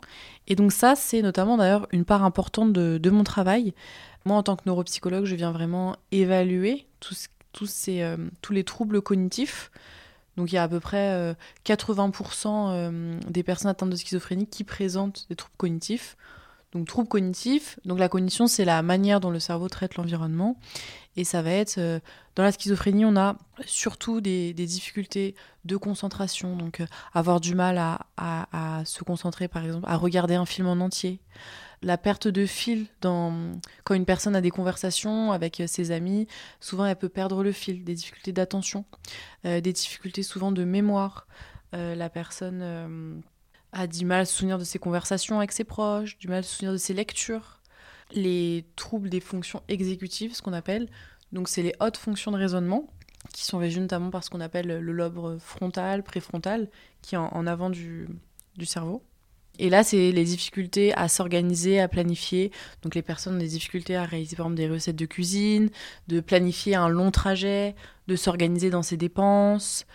[0.47, 3.75] Et donc ça, c'est notamment d'ailleurs une part importante de, mon travail.
[4.27, 8.62] Moi, en tant que neuropsychologue, je viens vraiment évaluer tous, tous, ces, euh, tous les
[8.62, 9.71] troubles cognitifs.
[10.37, 14.64] Donc il y a à peu près 80% euh, des personnes atteintes de schizophrénie qui
[14.64, 16.19] présentent des troubles cognitifs.
[16.77, 20.59] Donc troubles cognitifs, donc la cognition c'est la manière dont le cerveau traite l'environnement.
[21.17, 22.01] Et ça va être, euh,
[22.35, 25.35] dans la schizophrénie, on a surtout des, difficultés
[25.65, 30.45] de concentration, donc euh, avoir du mal à, se concentrer par exemple, à regarder un
[30.45, 31.19] film en entier.
[31.81, 36.27] La perte de fil quand une personne a des conversations avec euh, ses amis,
[36.61, 38.85] souvent elle peut perdre le fil, des difficultés d'attention,
[39.45, 41.27] des difficultés souvent de mémoire.
[41.73, 43.23] la personne
[43.77, 46.43] a du mal à se souvenir de ses conversations avec ses proches, du mal à
[46.43, 47.61] se souvenir de ses lectures.
[48.12, 50.89] Les troubles des fonctions exécutives, ce qu'on appelle,
[51.33, 52.89] donc c'est les hautes fonctions de raisonnement,
[53.33, 56.71] qui sont régies notamment par ce qu'on appelle le lobe frontal, préfrontal,
[57.03, 58.09] qui est en, avant du,
[58.57, 59.03] du cerveau.
[59.59, 62.53] Et là, c'est les difficultés à s'organiser, à planifier.
[62.83, 65.71] Donc les personnes ont des difficultés à réaliser par exemple des recettes de cuisine,
[66.09, 67.75] de planifier un long trajet,
[68.07, 69.87] de s'organiser dans ses dépenses.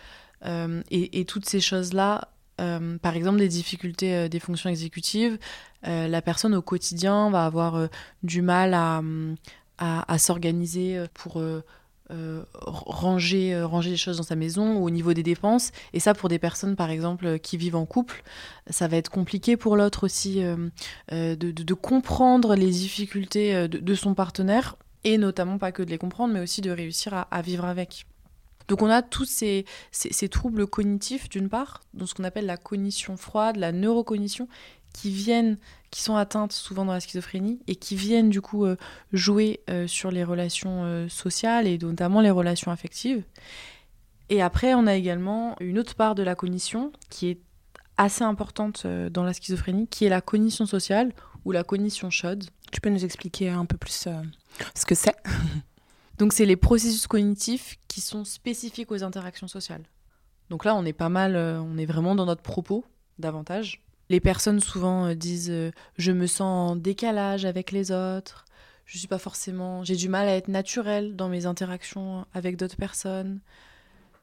[0.44, 2.31] Euh, et, toutes ces choses-là
[2.62, 5.38] euh, par exemple, des difficultés euh, des fonctions exécutives,
[5.86, 7.88] euh, la personne au quotidien va avoir
[8.22, 9.02] du mal à,
[9.78, 11.42] à, s'organiser pour
[12.66, 15.72] ranger, ranger les choses dans sa maison ou au niveau des dépenses.
[15.92, 18.22] Et ça, pour des personnes, par exemple, qui vivent en couple,
[18.70, 20.40] ça va être compliqué pour l'autre aussi
[21.10, 25.98] de, de, comprendre les difficultés de, de, son partenaire et notamment pas que de les
[25.98, 28.06] comprendre, mais aussi de réussir à, à vivre avec.
[28.68, 29.64] Donc on a tous ces,
[30.30, 34.48] troubles cognitifs d'une part, dans ce qu'on appelle la cognition froide, la neurocognition,
[34.92, 35.56] qui viennent,
[35.90, 38.76] qui sont atteintes souvent dans la schizophrénie et qui viennent du coup euh,
[39.12, 43.24] jouer euh, sur les relations euh, sociales et notamment les relations affectives.
[44.28, 47.40] Et après, on a également une autre part de la cognition qui est
[47.96, 51.12] assez importante dans la schizophrénie, qui est la cognition sociale
[51.44, 52.44] ou la cognition chaude.
[52.70, 54.08] Tu peux nous expliquer un peu plus
[54.74, 55.16] ce que c'est?
[56.22, 59.82] Donc c'est les processus cognitifs qui sont spécifiques aux interactions sociales.
[60.50, 62.84] Donc là, on est pas mal, euh, on est vraiment dans notre propos
[63.18, 63.82] davantage.
[64.08, 68.44] Les personnes souvent euh, disent euh, je me sens en décalage avec les autres,
[68.86, 72.76] je suis pas forcément, j'ai du mal à être naturel dans mes interactions avec d'autres
[72.76, 73.40] personnes.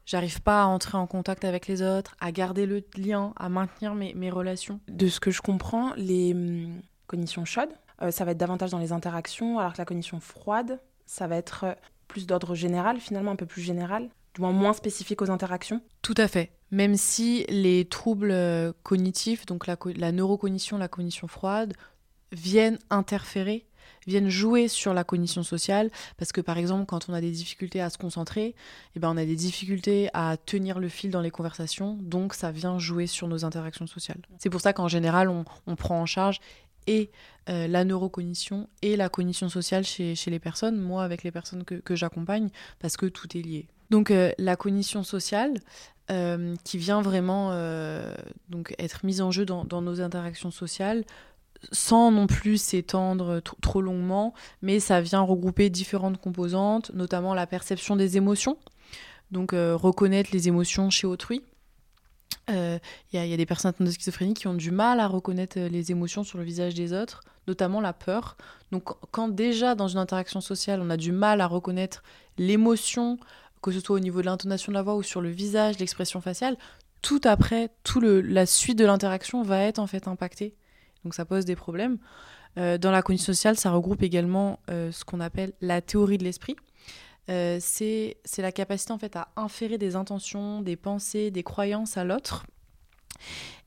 [0.06, 3.94] J'arrive pas à entrer en contact avec les autres, à garder le lien, à maintenir
[3.94, 4.80] mes, mes relations.
[4.88, 7.74] De ce que je comprends, les hum, cognitions chaudes,
[8.08, 11.64] ça va être davantage dans les interactions, alors que la cognition froide, ça va être
[11.64, 11.74] euh,
[12.06, 15.82] plus d'ordre général, finalement un peu plus général, du moins moins spécifique aux interactions.
[16.02, 16.52] Tout à fait.
[16.70, 21.74] Même si les troubles euh, cognitifs, donc la, neurocognition, la cognition froide,
[22.30, 23.66] viennent interférer
[24.06, 27.82] viennent jouer sur la cognition sociale parce que par exemple quand on a des difficultés
[27.82, 28.54] à se concentrer
[28.94, 32.50] eh ben on a des difficultés à tenir le fil dans les conversations donc ça
[32.50, 36.40] vient jouer sur nos interactions sociales c'est pour ça qu'en général on, prend en charge
[36.86, 37.10] et
[37.48, 41.74] euh, la neurocognition et la cognition sociale chez, les personnes, moi avec les personnes que,
[41.74, 43.66] que j'accompagne, parce que tout est lié.
[43.90, 45.54] Donc euh, la cognition sociale,
[46.10, 47.50] euh, qui vient vraiment
[48.48, 51.04] donc être mise en jeu dans, dans, nos interactions sociales,
[51.72, 57.96] sans non plus s'étendre trop longuement, mais ça vient regrouper différentes composantes, notamment la perception
[57.96, 58.58] des émotions,
[59.30, 61.42] donc reconnaître les émotions chez autrui,
[62.50, 62.78] il euh,
[63.12, 65.92] y, a des personnes atteintes de schizophrénie qui ont du mal à reconnaître euh, les
[65.92, 68.36] émotions sur le visage des autres, notamment la peur.
[68.72, 72.02] Donc quand déjà dans une interaction sociale, on a du mal à reconnaître
[72.38, 73.18] l'émotion,
[73.62, 76.20] que ce soit au niveau de l'intonation de la voix ou sur le visage, l'expression
[76.20, 76.56] faciale,
[77.02, 80.54] tout après, tout la suite de l'interaction va être en fait impactée.
[81.04, 81.98] Donc ça pose des problèmes.
[82.58, 86.56] Euh, dans la cognition sociale, ça regroupe également ce qu'on appelle la théorie de l'esprit.
[87.28, 92.04] Euh, c'est la capacité en fait à inférer des intentions, des pensées, des croyances à
[92.04, 92.46] l'autre.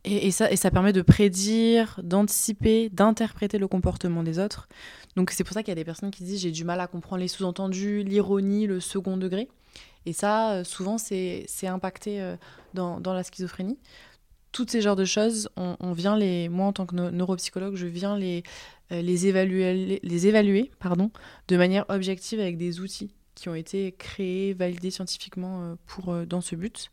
[0.05, 4.67] Et, ça, et ça permet de prédire, d'anticiper, d'interpréter le comportement des autres.
[5.15, 6.87] Donc c'est pour ça qu'il y a des personnes qui disent j'ai du mal à
[6.87, 9.47] comprendre les sous-entendus, l'ironie, le second degré.
[10.05, 12.35] Et ça, euh, souvent, c'est impacté euh,
[12.73, 13.77] dans, dans, la schizophrénie.
[14.51, 18.17] Toutes ces genres de choses, on, vient les, moi en tant que neuropsychologue, je viens
[18.17, 18.43] les,
[18.91, 21.09] les évaluer, les évaluer pardon,
[21.47, 26.25] de manière objective avec des outils qui ont été créés, validés scientifiquement euh, pour, euh,
[26.25, 26.91] dans ce but.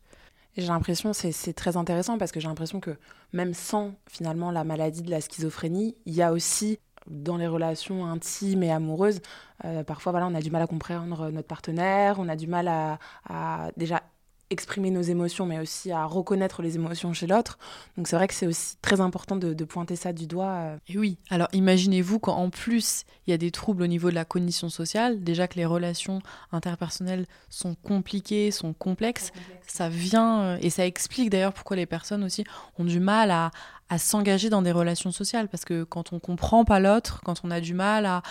[0.57, 2.97] J'ai l'impression, c'est très intéressant parce que j'ai l'impression que
[3.31, 6.77] même sans finalement la maladie de la schizophrénie, il y a aussi
[7.07, 9.21] dans les relations intimes et amoureuses,
[9.63, 12.67] euh, parfois voilà, on a du mal à comprendre notre partenaire, on a du mal
[12.67, 14.03] à, déjà
[14.51, 17.57] exprimer nos émotions, mais aussi à reconnaître les émotions chez l'autre.
[17.97, 20.51] Donc c'est vrai que c'est aussi très important de, pointer ça du doigt.
[20.51, 20.77] Euh.
[20.87, 24.15] Et oui, alors imaginez-vous quand en plus il y a des troubles au niveau de
[24.15, 29.31] la cognition sociale, déjà que les relations interpersonnelles sont compliquées, sont complexes,
[29.65, 32.43] ça vient, euh, et ça explique d'ailleurs pourquoi les personnes aussi
[32.77, 33.51] ont du mal à,
[33.89, 37.51] à s'engager dans des relations sociales, parce que quand on comprend pas l'autre, quand on
[37.51, 38.23] a du mal à,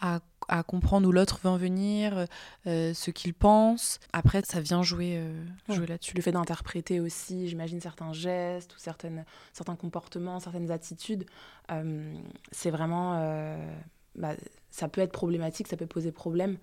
[0.00, 2.26] à à comprendre où l'autre veut en venir,
[2.66, 4.00] euh, ce qu'il pense.
[4.12, 6.16] Après, ça vient jouer, euh, jouer là-dessus.
[6.16, 11.26] Le fait d'interpréter aussi, j'imagine, certains gestes ou certaines, certains comportements, certaines attitudes,
[11.70, 12.14] euh,
[12.50, 13.18] c'est vraiment...
[14.14, 14.34] Bah,
[14.70, 16.56] ça peut être problématique, ça peut poser problème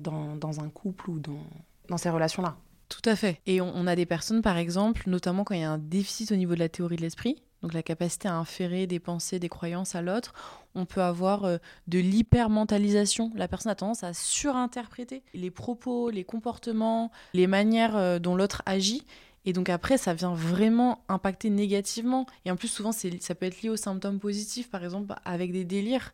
[0.00, 1.44] dans, dans, un couple ou dans,
[1.88, 2.56] dans ces relations-là.
[2.88, 3.40] Tout à fait.
[3.46, 6.32] Et on, on, a des personnes, par exemple, notamment quand il y a un déficit
[6.32, 9.48] au niveau de la théorie de l'esprit, donc la capacité à inférer des pensées, des
[9.48, 10.34] croyances à l'autre,
[10.74, 11.56] on peut avoir euh,
[11.88, 13.32] de l'hypermentalisation.
[13.34, 18.62] La personne a tendance à surinterpréter les propos, les comportements, les manières euh, dont l'autre
[18.66, 19.04] agit.
[19.46, 22.26] Et donc après, ça vient vraiment impacter négativement.
[22.44, 25.64] Et en plus, souvent, ça peut être lié aux symptômes positifs, par exemple, avec des
[25.64, 26.12] délires.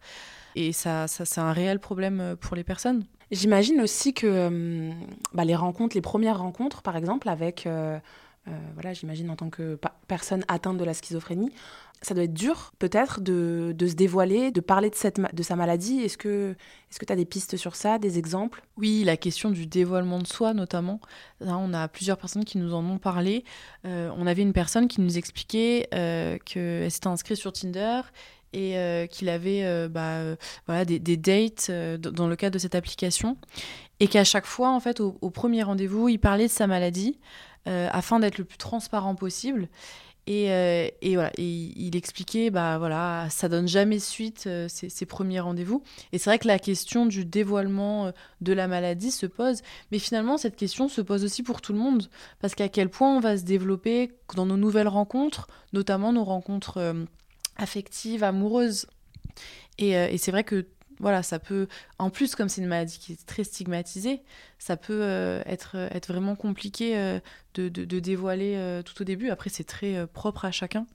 [0.55, 3.05] Et ça, ça c'est un réel problème euh, pour les personnes.
[3.31, 4.91] J'imagine aussi que
[5.33, 7.67] bah, les rencontres, les premières rencontres, par exemple, avec
[8.75, 9.79] voilà, j'imagine en tant que
[10.09, 11.53] personne atteinte de la schizophrénie,
[12.03, 15.57] ça doit être dur peut-être de, de, se dévoiler, de parler de, cette, de sa
[15.57, 16.01] maladie.
[16.01, 16.55] Est-ce que
[16.91, 18.63] tu as des pistes sur ça, des exemples?
[18.77, 21.01] Oui, la question du dévoilement de soi notamment.
[21.41, 23.45] on a plusieurs personnes qui nous en ont parlé.
[23.87, 28.01] Euh, on avait une personne qui nous expliquait euh, qu'elle s'était inscrite sur Tinder
[28.53, 33.37] et euh, qu'il avait bah, voilà, des, des dates dans le cadre de cette application.
[34.01, 37.21] Et qu'à chaque fois, en fait, au premier rendez-vous, il parlait de sa maladie.
[37.69, 39.69] Euh, afin d'être le plus transparent possible.
[40.27, 45.39] Et, euh, et, voilà, il expliquait, bah voilà, ça donne jamais suite euh, ces, premiers
[45.39, 45.83] rendez-vous.
[46.11, 50.39] Et c'est vrai que la question du dévoilement de la maladie se pose, mais finalement
[50.39, 52.09] cette question se pose aussi pour tout le monde,
[52.41, 56.95] parce qu'à quel point on va se développer dans nos nouvelles rencontres, notamment nos rencontres
[57.57, 58.87] affectives, amoureuses.
[59.79, 60.67] Et, et c'est vrai que
[61.03, 61.67] voilà, ça peut,
[61.99, 64.23] en plus, comme c'est une maladie qui est très stigmatisée,
[64.59, 67.19] ça peut euh, être, être vraiment compliqué euh,
[67.55, 69.29] de, de, dévoiler euh, tout au début.
[69.29, 70.87] Après, c'est très propre à chacun.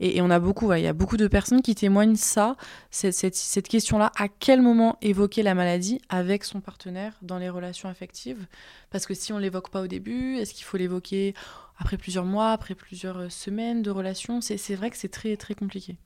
[0.00, 2.56] Et, on a beaucoup, il y a beaucoup de personnes qui témoignent ça,
[2.90, 7.48] cette, cette, cette question-là, à quel moment évoquer la maladie avec son partenaire dans les
[7.48, 8.46] relations affectives?
[8.90, 11.32] Parce que si on l'évoque pas au début, est-ce qu'il faut l'évoquer
[11.78, 14.42] après plusieurs mois, après plusieurs semaines de relations?
[14.42, 15.96] C'est vrai que c'est très, très compliqué.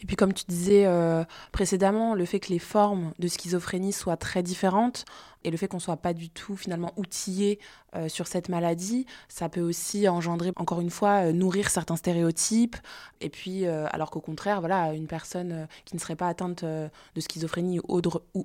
[0.00, 4.16] Et puis comme tu disais euh, précédemment, le fait que les formes de schizophrénie soient
[4.16, 5.04] très différentes
[5.44, 7.58] et le fait qu'on soit pas du tout finalement outillé
[7.94, 12.76] euh, sur cette maladie, ça peut aussi engendrer encore une fois euh, nourrir certains stéréotypes.
[13.20, 17.80] Et puis alors qu'au contraire, voilà, une personne qui ne serait pas atteinte de schizophrénie
[17.80, 18.00] ou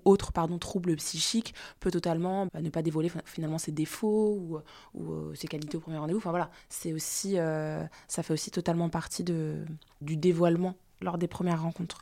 [0.05, 4.57] autre, trouble psychique peut totalement bah, ne pas dévoiler finalement ses défauts ou,
[4.95, 6.17] ou ses qualités au premier rendez-vous.
[6.17, 9.63] Enfin voilà, c'est aussi ça fait aussi totalement partie de
[10.01, 12.01] du dévoilement lors des premières rencontres.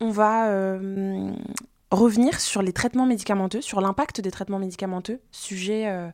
[0.00, 1.32] On va euh,
[1.90, 6.08] revenir sur les traitements médicamenteux, sur l'impact des traitements médicamenteux, sujet euh,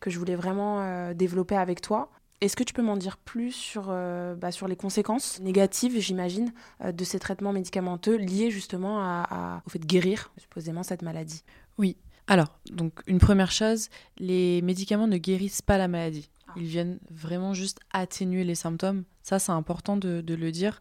[0.00, 2.10] que je voulais vraiment euh, développer avec toi.
[2.40, 6.52] Est-ce que tu peux m'en dire plus sur, bah, sur les conséquences négatives, j'imagine,
[6.84, 9.24] de ces traitements médicamenteux liés justement
[9.66, 11.42] au fait de guérir supposément cette maladie?
[11.78, 11.96] Oui.
[12.28, 16.30] Alors, donc une première chose, les médicaments ne guérissent pas la maladie.
[16.56, 19.04] Ils viennent vraiment juste atténuer les symptômes.
[19.22, 20.80] Ça, c'est important de, le dire.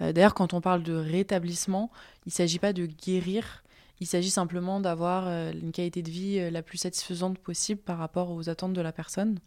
[0.00, 1.90] Euh, d'ailleurs, quand on parle de rétablissement,
[2.26, 3.64] il ne s'agit pas de guérir.
[4.00, 7.98] Il s'agit simplement d'avoir euh, une qualité de vie euh, la plus satisfaisante possible par
[7.98, 9.40] rapport aux attentes de la personne.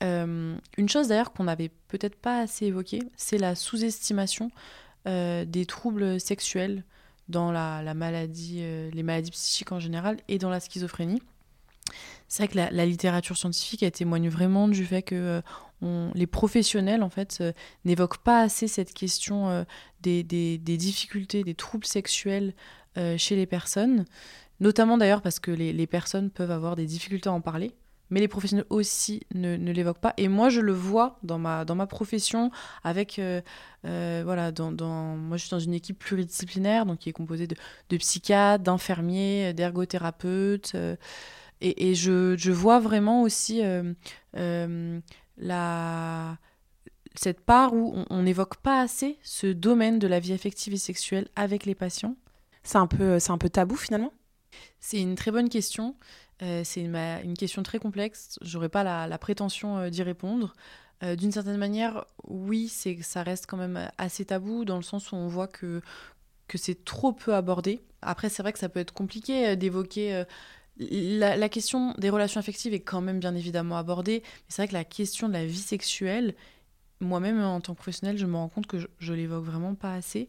[0.00, 4.50] une chose d'ailleurs qu'on n'avait peut-être pas assez évoquée, c'est la sous-estimation
[5.06, 6.82] des troubles sexuels
[7.28, 11.22] dans la, maladie, les maladies psychiques en général et dans la schizophrénie.
[12.28, 15.40] C'est vrai que la, littérature scientifique témoigne vraiment du fait que
[15.84, 17.52] euh, les professionnels en fait euh,
[17.84, 19.64] n'évoquent pas assez cette question euh,
[20.00, 20.22] des,
[20.58, 22.54] difficultés, des troubles sexuels
[23.16, 24.04] chez les personnes,
[24.60, 27.72] notamment d'ailleurs parce que les, personnes peuvent avoir des difficultés à en parler.
[28.10, 30.14] Mais les professionnels aussi ne, l'évoquent pas.
[30.16, 32.52] Et moi, je le vois dans ma, dans ma profession
[32.84, 33.20] avec...
[33.82, 38.62] voilà, dans, moi, je suis dans une équipe pluridisciplinaire, donc qui est composée de psychiatres,
[38.62, 40.76] d'infirmiers, d'ergothérapeutes.
[41.66, 43.94] Et, je, vois vraiment aussi euh,
[44.36, 45.00] euh,
[45.38, 46.36] la,
[47.14, 51.28] cette part où on n'évoque pas assez ce domaine de la vie affective et sexuelle
[51.36, 52.16] avec les patients.
[52.64, 54.12] C'est un peu, c'est un peu tabou finalement?
[54.78, 55.96] C'est une très bonne question.
[56.42, 58.38] Euh, c'est une, question très complexe.
[58.42, 60.52] J'aurais pas la, prétention d'y répondre.
[61.02, 65.16] D'une certaine manière, oui, c'est ça reste quand même assez tabou dans le sens où
[65.16, 65.82] on voit que
[66.46, 67.82] que c'est trop peu abordé.
[68.00, 70.24] Après, c'est vrai que ça peut être compliqué d'évoquer
[70.78, 74.74] la, question des relations affectives est quand même bien évidemment abordée, mais c'est vrai que
[74.74, 76.34] la question de la vie sexuelle,
[77.00, 79.94] moi-même en tant que professionnelle, je me rends compte que je, je l'évoque vraiment pas
[79.94, 80.28] assez.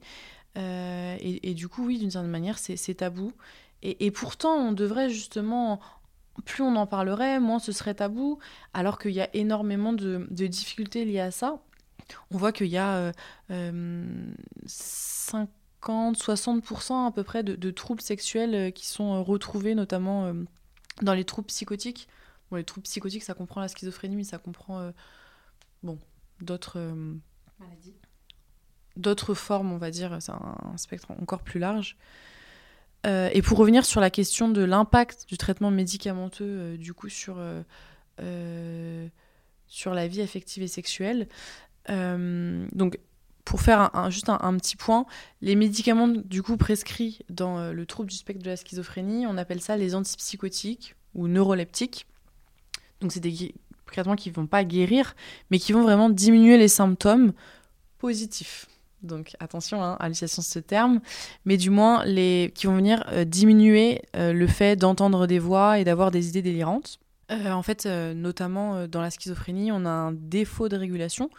[0.57, 3.33] Euh, et, du coup, oui, d'une certaine manière, c'est tabou.
[3.81, 5.79] Et, pourtant, on devrait justement,
[6.45, 8.39] plus on en parlerait, moins ce serait tabou,
[8.73, 11.59] alors qu'il y a énormément de, difficultés liées à ça.
[12.31, 13.11] On voit qu'il y a
[14.65, 15.49] 50,
[15.87, 20.33] 60% à peu près de, troubles sexuels euh, qui sont euh, retrouvés, notamment
[21.01, 22.07] dans les troubles psychotiques.
[22.51, 24.91] Bon, les troubles psychotiques, ça comprend la schizophrénie, mais ça comprend
[25.83, 25.97] bon,
[26.41, 26.79] d'autres
[27.59, 27.95] maladies
[28.97, 31.97] d'autres formes, on va dire, c'est un, spectre encore plus large.
[33.05, 37.09] Euh, et pour revenir sur la question de l'impact du traitement médicamenteux, euh, du coup,
[37.09, 37.37] sur,
[38.19, 39.07] euh,
[39.67, 41.27] sur la vie affective et sexuelle,
[41.87, 42.99] donc
[43.45, 45.05] pour faire juste un, petit point,
[45.41, 49.61] les médicaments du coup prescrits dans le trouble du spectre de la schizophrénie, on appelle
[49.61, 52.07] ça les antipsychotiques ou neuroleptiques.
[53.01, 53.53] Donc c'est des
[53.85, 55.15] traitements qui ne vont pas guérir,
[55.51, 57.33] mais qui vont vraiment diminuer les symptômes
[57.99, 58.67] positifs
[59.05, 60.99] donc attention hein, à l'utilisation de ce terme,
[61.45, 65.79] mais du moins les qui vont venir euh, diminuer euh, le fait d'entendre des voix
[65.79, 66.99] et d'avoir des idées délirantes.
[67.31, 71.29] Euh, en fait, notamment dans la schizophrénie, on a un défaut de régulation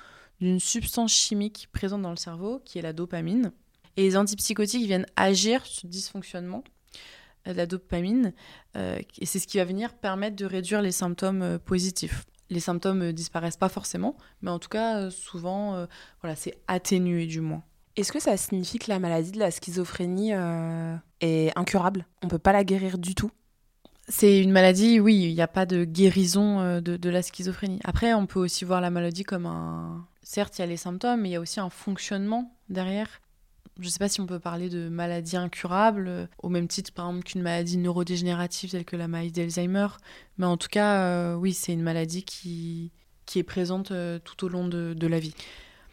[0.40, 3.52] d'une substance chimique présente dans le cerveau, qui est la dopamine.
[3.96, 6.62] Et les antipsychotiques viennent agir sur ce dysfonctionnement
[7.46, 8.32] de la dopamine,
[8.74, 13.12] et c'est ce qui va venir permettre de réduire les symptômes positifs les symptômes ne
[13.12, 15.86] disparaissent pas forcément, mais en tout cas, euh, souvent, euh,
[16.22, 17.62] voilà, c'est atténué du moins.
[17.96, 22.06] Est-ce que ça signifie que la maladie de la schizophrénie euh, est incurable?
[22.22, 23.30] On ne peut pas la guérir du tout?
[24.08, 27.80] C'est une maladie, oui, il n'y a pas de guérison de, de, la schizophrénie.
[27.82, 30.06] Après, on peut aussi voir la maladie comme un...
[30.28, 33.20] Certes, il y a les symptômes, mais il y a aussi un fonctionnement derrière
[33.78, 36.92] je ne sais pas si on peut parler de maladie incurable, euh, au même titre
[36.92, 39.88] par exemple qu'une maladie neurodégénérative telle que la maladie d'Alzheimer.
[40.38, 42.90] Mais en tout cas, euh, oui, c'est une maladie qui,
[43.26, 45.34] qui est présente euh, tout au long de, la vie.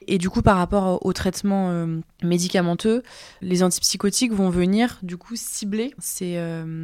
[0.07, 1.87] Et du coup, par rapport au traitement
[2.23, 3.03] médicamenteux,
[3.41, 6.37] les antipsychotiques vont venir du coup cibler ces,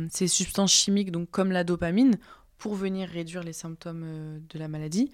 [0.09, 2.17] ces substances chimiques, donc comme la dopamine,
[2.57, 5.11] pour venir réduire les symptômes de la maladie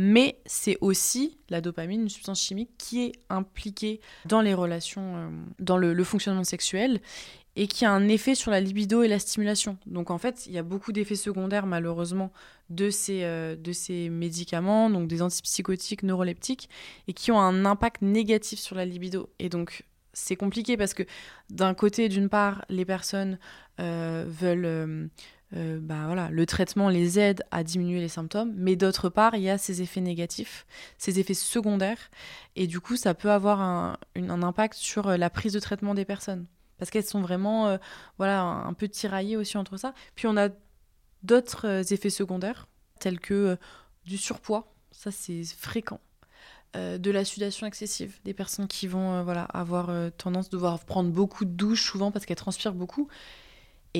[0.00, 5.28] mais c'est aussi la dopamine, une substance chimique qui est impliquée dans les relations, euh,
[5.58, 7.00] dans le, fonctionnement sexuel
[7.56, 9.76] et qui a un effet sur la libido et la stimulation.
[9.86, 12.32] Donc en fait, il y a beaucoup d'effets secondaires malheureusement
[12.70, 16.70] de ces, euh, de ces médicaments, donc des antipsychotiques, neuroleptiques,
[17.08, 19.30] et qui ont un impact négatif sur la libido.
[19.40, 21.02] Et donc c'est compliqué parce que
[21.50, 23.36] d'un côté, d'une part, les personnes
[23.80, 25.10] euh, veulent
[25.52, 29.48] bah voilà, le traitement les aide à diminuer les symptômes, mais d'autre part, il y
[29.48, 30.66] a ces effets négatifs,
[30.98, 32.10] ces effets secondaires,
[32.54, 36.04] et du coup, ça peut avoir un, impact sur euh, la prise de traitement des
[36.04, 36.46] personnes,
[36.76, 37.78] parce qu'elles sont vraiment euh,
[38.18, 39.94] voilà, un peu tiraillées aussi entre ça.
[40.14, 40.50] Puis on a
[41.22, 42.68] d'autres effets secondaires,
[43.00, 43.56] tels que
[44.04, 46.00] du surpoids, ça c'est fréquent.
[46.74, 51.44] de la sudation excessive, des personnes qui vont voilà, avoir tendance à devoir prendre beaucoup
[51.44, 53.08] de douches souvent parce qu'elles transpirent beaucoup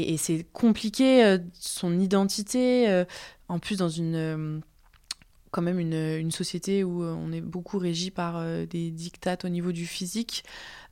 [0.01, 3.05] et, c'est compliqué, euh, son identité, euh,
[3.49, 4.61] en plus dans une euh,
[5.51, 9.87] quand même une, société où on est beaucoup régi par des dictates au niveau du
[9.87, 10.45] physique,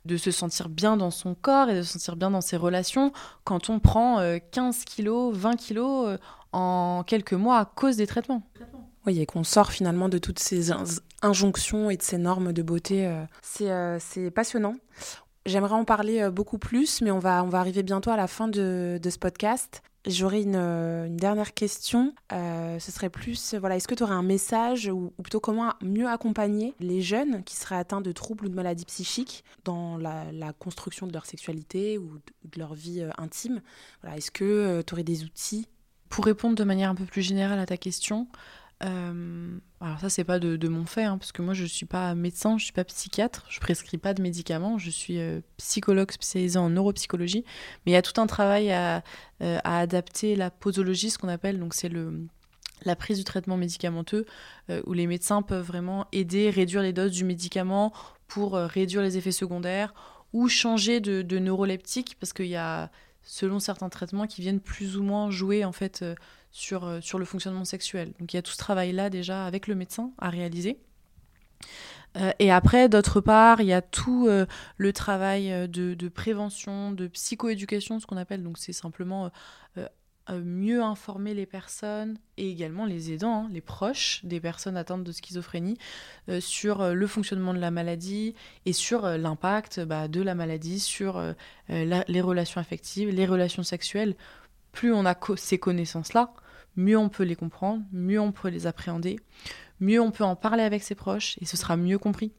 [0.05, 3.13] de se sentir bien dans son corps et de se sentir bien dans ses relations
[3.43, 4.19] quand on prend
[4.51, 6.17] 15 kilos, 20 kilos
[6.53, 8.41] en quelques mois à cause des traitements.
[9.05, 10.71] Oui, et qu'on sort finalement de toutes ces
[11.21, 13.07] injonctions et de ces normes de beauté.
[13.43, 14.73] C'est passionnant.
[15.47, 18.27] J'aimerais en parler euh, beaucoup plus, mais on va, on va arriver bientôt à la
[18.27, 19.81] fin de, de ce podcast.
[20.05, 22.13] J'aurais une, euh, dernière question.
[22.33, 26.07] Euh, ce serait plus, voilà, est-ce que tu aurais un message ou, plutôt comment mieux
[26.09, 30.51] accompagner les jeunes qui seraient atteints de troubles ou de maladies psychiques dans la, la
[30.51, 33.61] construction de leur sexualité ou de, leur vie intime?
[34.01, 35.65] Voilà, Est-ce que tu aurais des outils?
[36.09, 38.27] Pour répondre de manière un peu plus générale à ta question,
[38.83, 42.13] euh, alors ça c'est pas de, mon fait, hein, parce que moi je suis pas
[42.13, 46.59] médecin, je suis pas psychiatre, je prescris pas de médicaments, je suis euh, psychologue spécialisé
[46.59, 47.43] en neuropsychologie,
[47.85, 49.03] mais il y a tout un travail à,
[49.41, 51.91] euh, adapter la posologie, ce qu'on appelle, donc c'est
[52.85, 54.25] la prise du traitement médicamenteux,
[54.85, 57.93] où les médecins peuvent vraiment aider, réduire les doses du médicament
[58.27, 59.93] pour réduire les effets secondaires,
[60.33, 62.91] ou changer de, neuroleptique, parce qu'il y a
[63.23, 66.03] selon certains traitements qui viennent plus ou moins jouer en fait
[66.57, 68.13] sur le fonctionnement sexuel.
[68.19, 70.79] Donc il y a tout ce travail-là déjà avec le médecin à réaliser.
[72.15, 74.45] Euh, et après, d'autre part, il y a tout euh,
[74.77, 78.43] le travail de, de, prévention, de psychoéducation, ce qu'on appelle.
[78.43, 79.31] Donc c'est simplement
[80.29, 85.11] mieux informer les personnes et également les aidants, hein, les proches des personnes atteintes de
[85.13, 85.77] schizophrénie
[86.41, 88.35] sur le fonctionnement de la maladie
[88.65, 91.23] et sur l'impact bah, de la maladie sur
[91.69, 94.17] les relations affectives, les relations sexuelles
[94.77, 96.31] plus on a ces connaissances-là,
[96.77, 99.17] mieux on peut les comprendre, mieux on peut les appréhender,
[99.81, 102.31] mieux on peut en parler avec ses proches et ce sera mieux compris.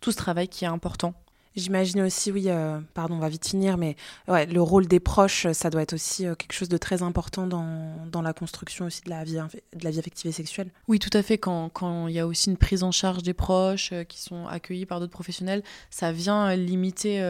[0.00, 1.14] Tout ce travail qui est important
[1.56, 3.94] J'imagine aussi, oui, euh, pardon, on va vite finir, mais
[4.26, 7.46] ouais, le rôle des proches, ça doit être aussi euh, quelque chose de très important
[7.46, 10.72] dans, dans, la construction aussi de la, vie, de la vie affective et sexuelle.
[10.88, 11.38] Oui, tout à fait.
[11.38, 14.48] Quand, quand il y a aussi une prise en charge des proches euh, qui sont
[14.48, 17.22] accueillis par d'autres professionnels, ça vient limiter,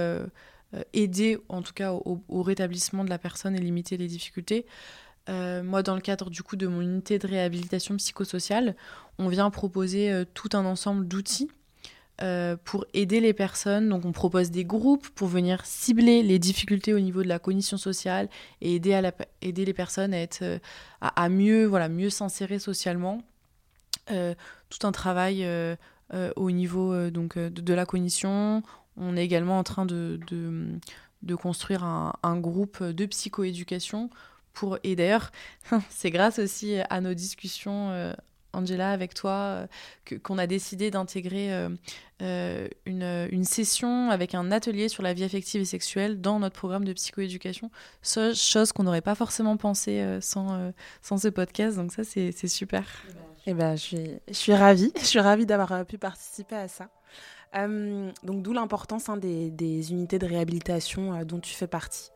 [0.95, 4.65] aider en tout cas au, au, rétablissement de la personne et limiter les difficultés.
[5.29, 8.77] Moi, dans le cadre du coup de mon unité de réhabilitation psychosociale,
[9.19, 11.51] on vient proposer tout un ensemble d'outils
[12.23, 13.89] euh, pour aider les personnes.
[13.89, 17.77] Donc on propose des groupes pour venir cibler les difficultés au niveau de la cognition
[17.77, 18.29] sociale
[18.61, 19.13] et aider, à
[19.43, 20.59] aider les personnes à, être, euh,
[21.01, 23.23] à, mieux, voilà, mieux s'insérer socialement.
[24.13, 24.33] Euh,
[24.71, 25.45] tout un travail
[26.37, 28.63] au niveau donc, de, la cognition.
[28.97, 30.21] On est également en train de,
[31.23, 34.11] de, construire un, groupe de psychoéducation
[34.83, 35.31] et d'ailleurs
[35.91, 38.15] c'est grâce aussi à nos discussions
[38.55, 39.67] Angela, avec toi,
[40.13, 41.69] euh, qu'on a décidé d'intégrer euh,
[42.23, 46.85] euh, une, session avec un atelier sur la vie affective et sexuelle dans notre programme
[46.85, 47.71] de psychoéducation.
[48.03, 51.77] Chose qu'on n'aurait pas forcément pensé sans, sans ce podcast.
[51.77, 52.85] Donc ça, c'est super.
[53.47, 54.93] Eh ben, je, suis, je suis ravie.
[54.99, 56.89] Je suis ravie d'avoir pu participer à ça.
[57.55, 62.11] Donc d'où l'importance hein, des, unités de réhabilitation dont tu fais partie.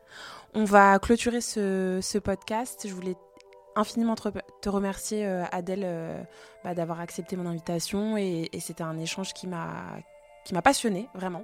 [0.53, 2.87] On va clôturer ce, podcast.
[2.87, 3.15] Je voulais
[3.75, 6.21] infiniment te remercier, euh, Adèle, euh,
[6.63, 8.17] bah, d'avoir accepté mon invitation.
[8.17, 10.01] Et, c'était un échange qui m'a
[10.63, 11.43] passionné, vraiment.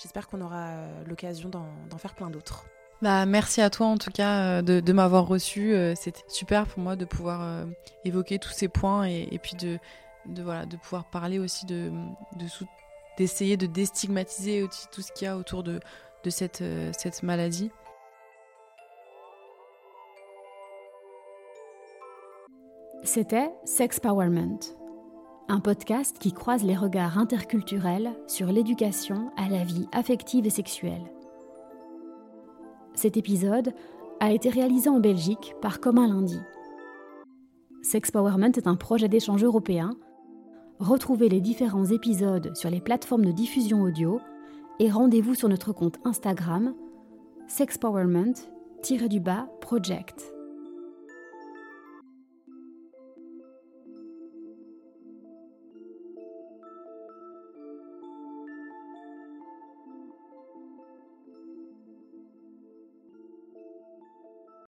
[0.00, 2.66] J'espère qu'on aura euh, l'occasion d'en faire plein d'autres.
[3.02, 5.74] Bah, merci à toi en tout cas de, m'avoir reçu.
[5.94, 7.66] C'était super pour moi de pouvoir
[8.04, 9.78] évoquer tous ces points et, puis de,
[10.26, 11.92] de, voilà, de pouvoir parler aussi de,
[13.16, 15.80] d'essayer de, déstigmatiser tout ce qu'il y a autour de,
[16.28, 16.64] cette,
[16.98, 17.70] cette maladie.
[23.02, 24.58] C'était Sex Powerment,
[25.48, 31.04] un podcast qui croise les regards interculturels sur l'éducation à la vie affective et sexuelle.
[32.94, 33.74] Cet épisode
[34.20, 36.40] a été réalisé en Belgique par Commun Lundi.
[37.82, 39.90] Sex Powerment est un projet d'échange européen.
[40.80, 44.20] Retrouvez les différents épisodes sur les plateformes de diffusion audio
[44.80, 46.74] et rendez-vous sur notre compte Instagram
[47.46, 50.33] sexpowerment-project.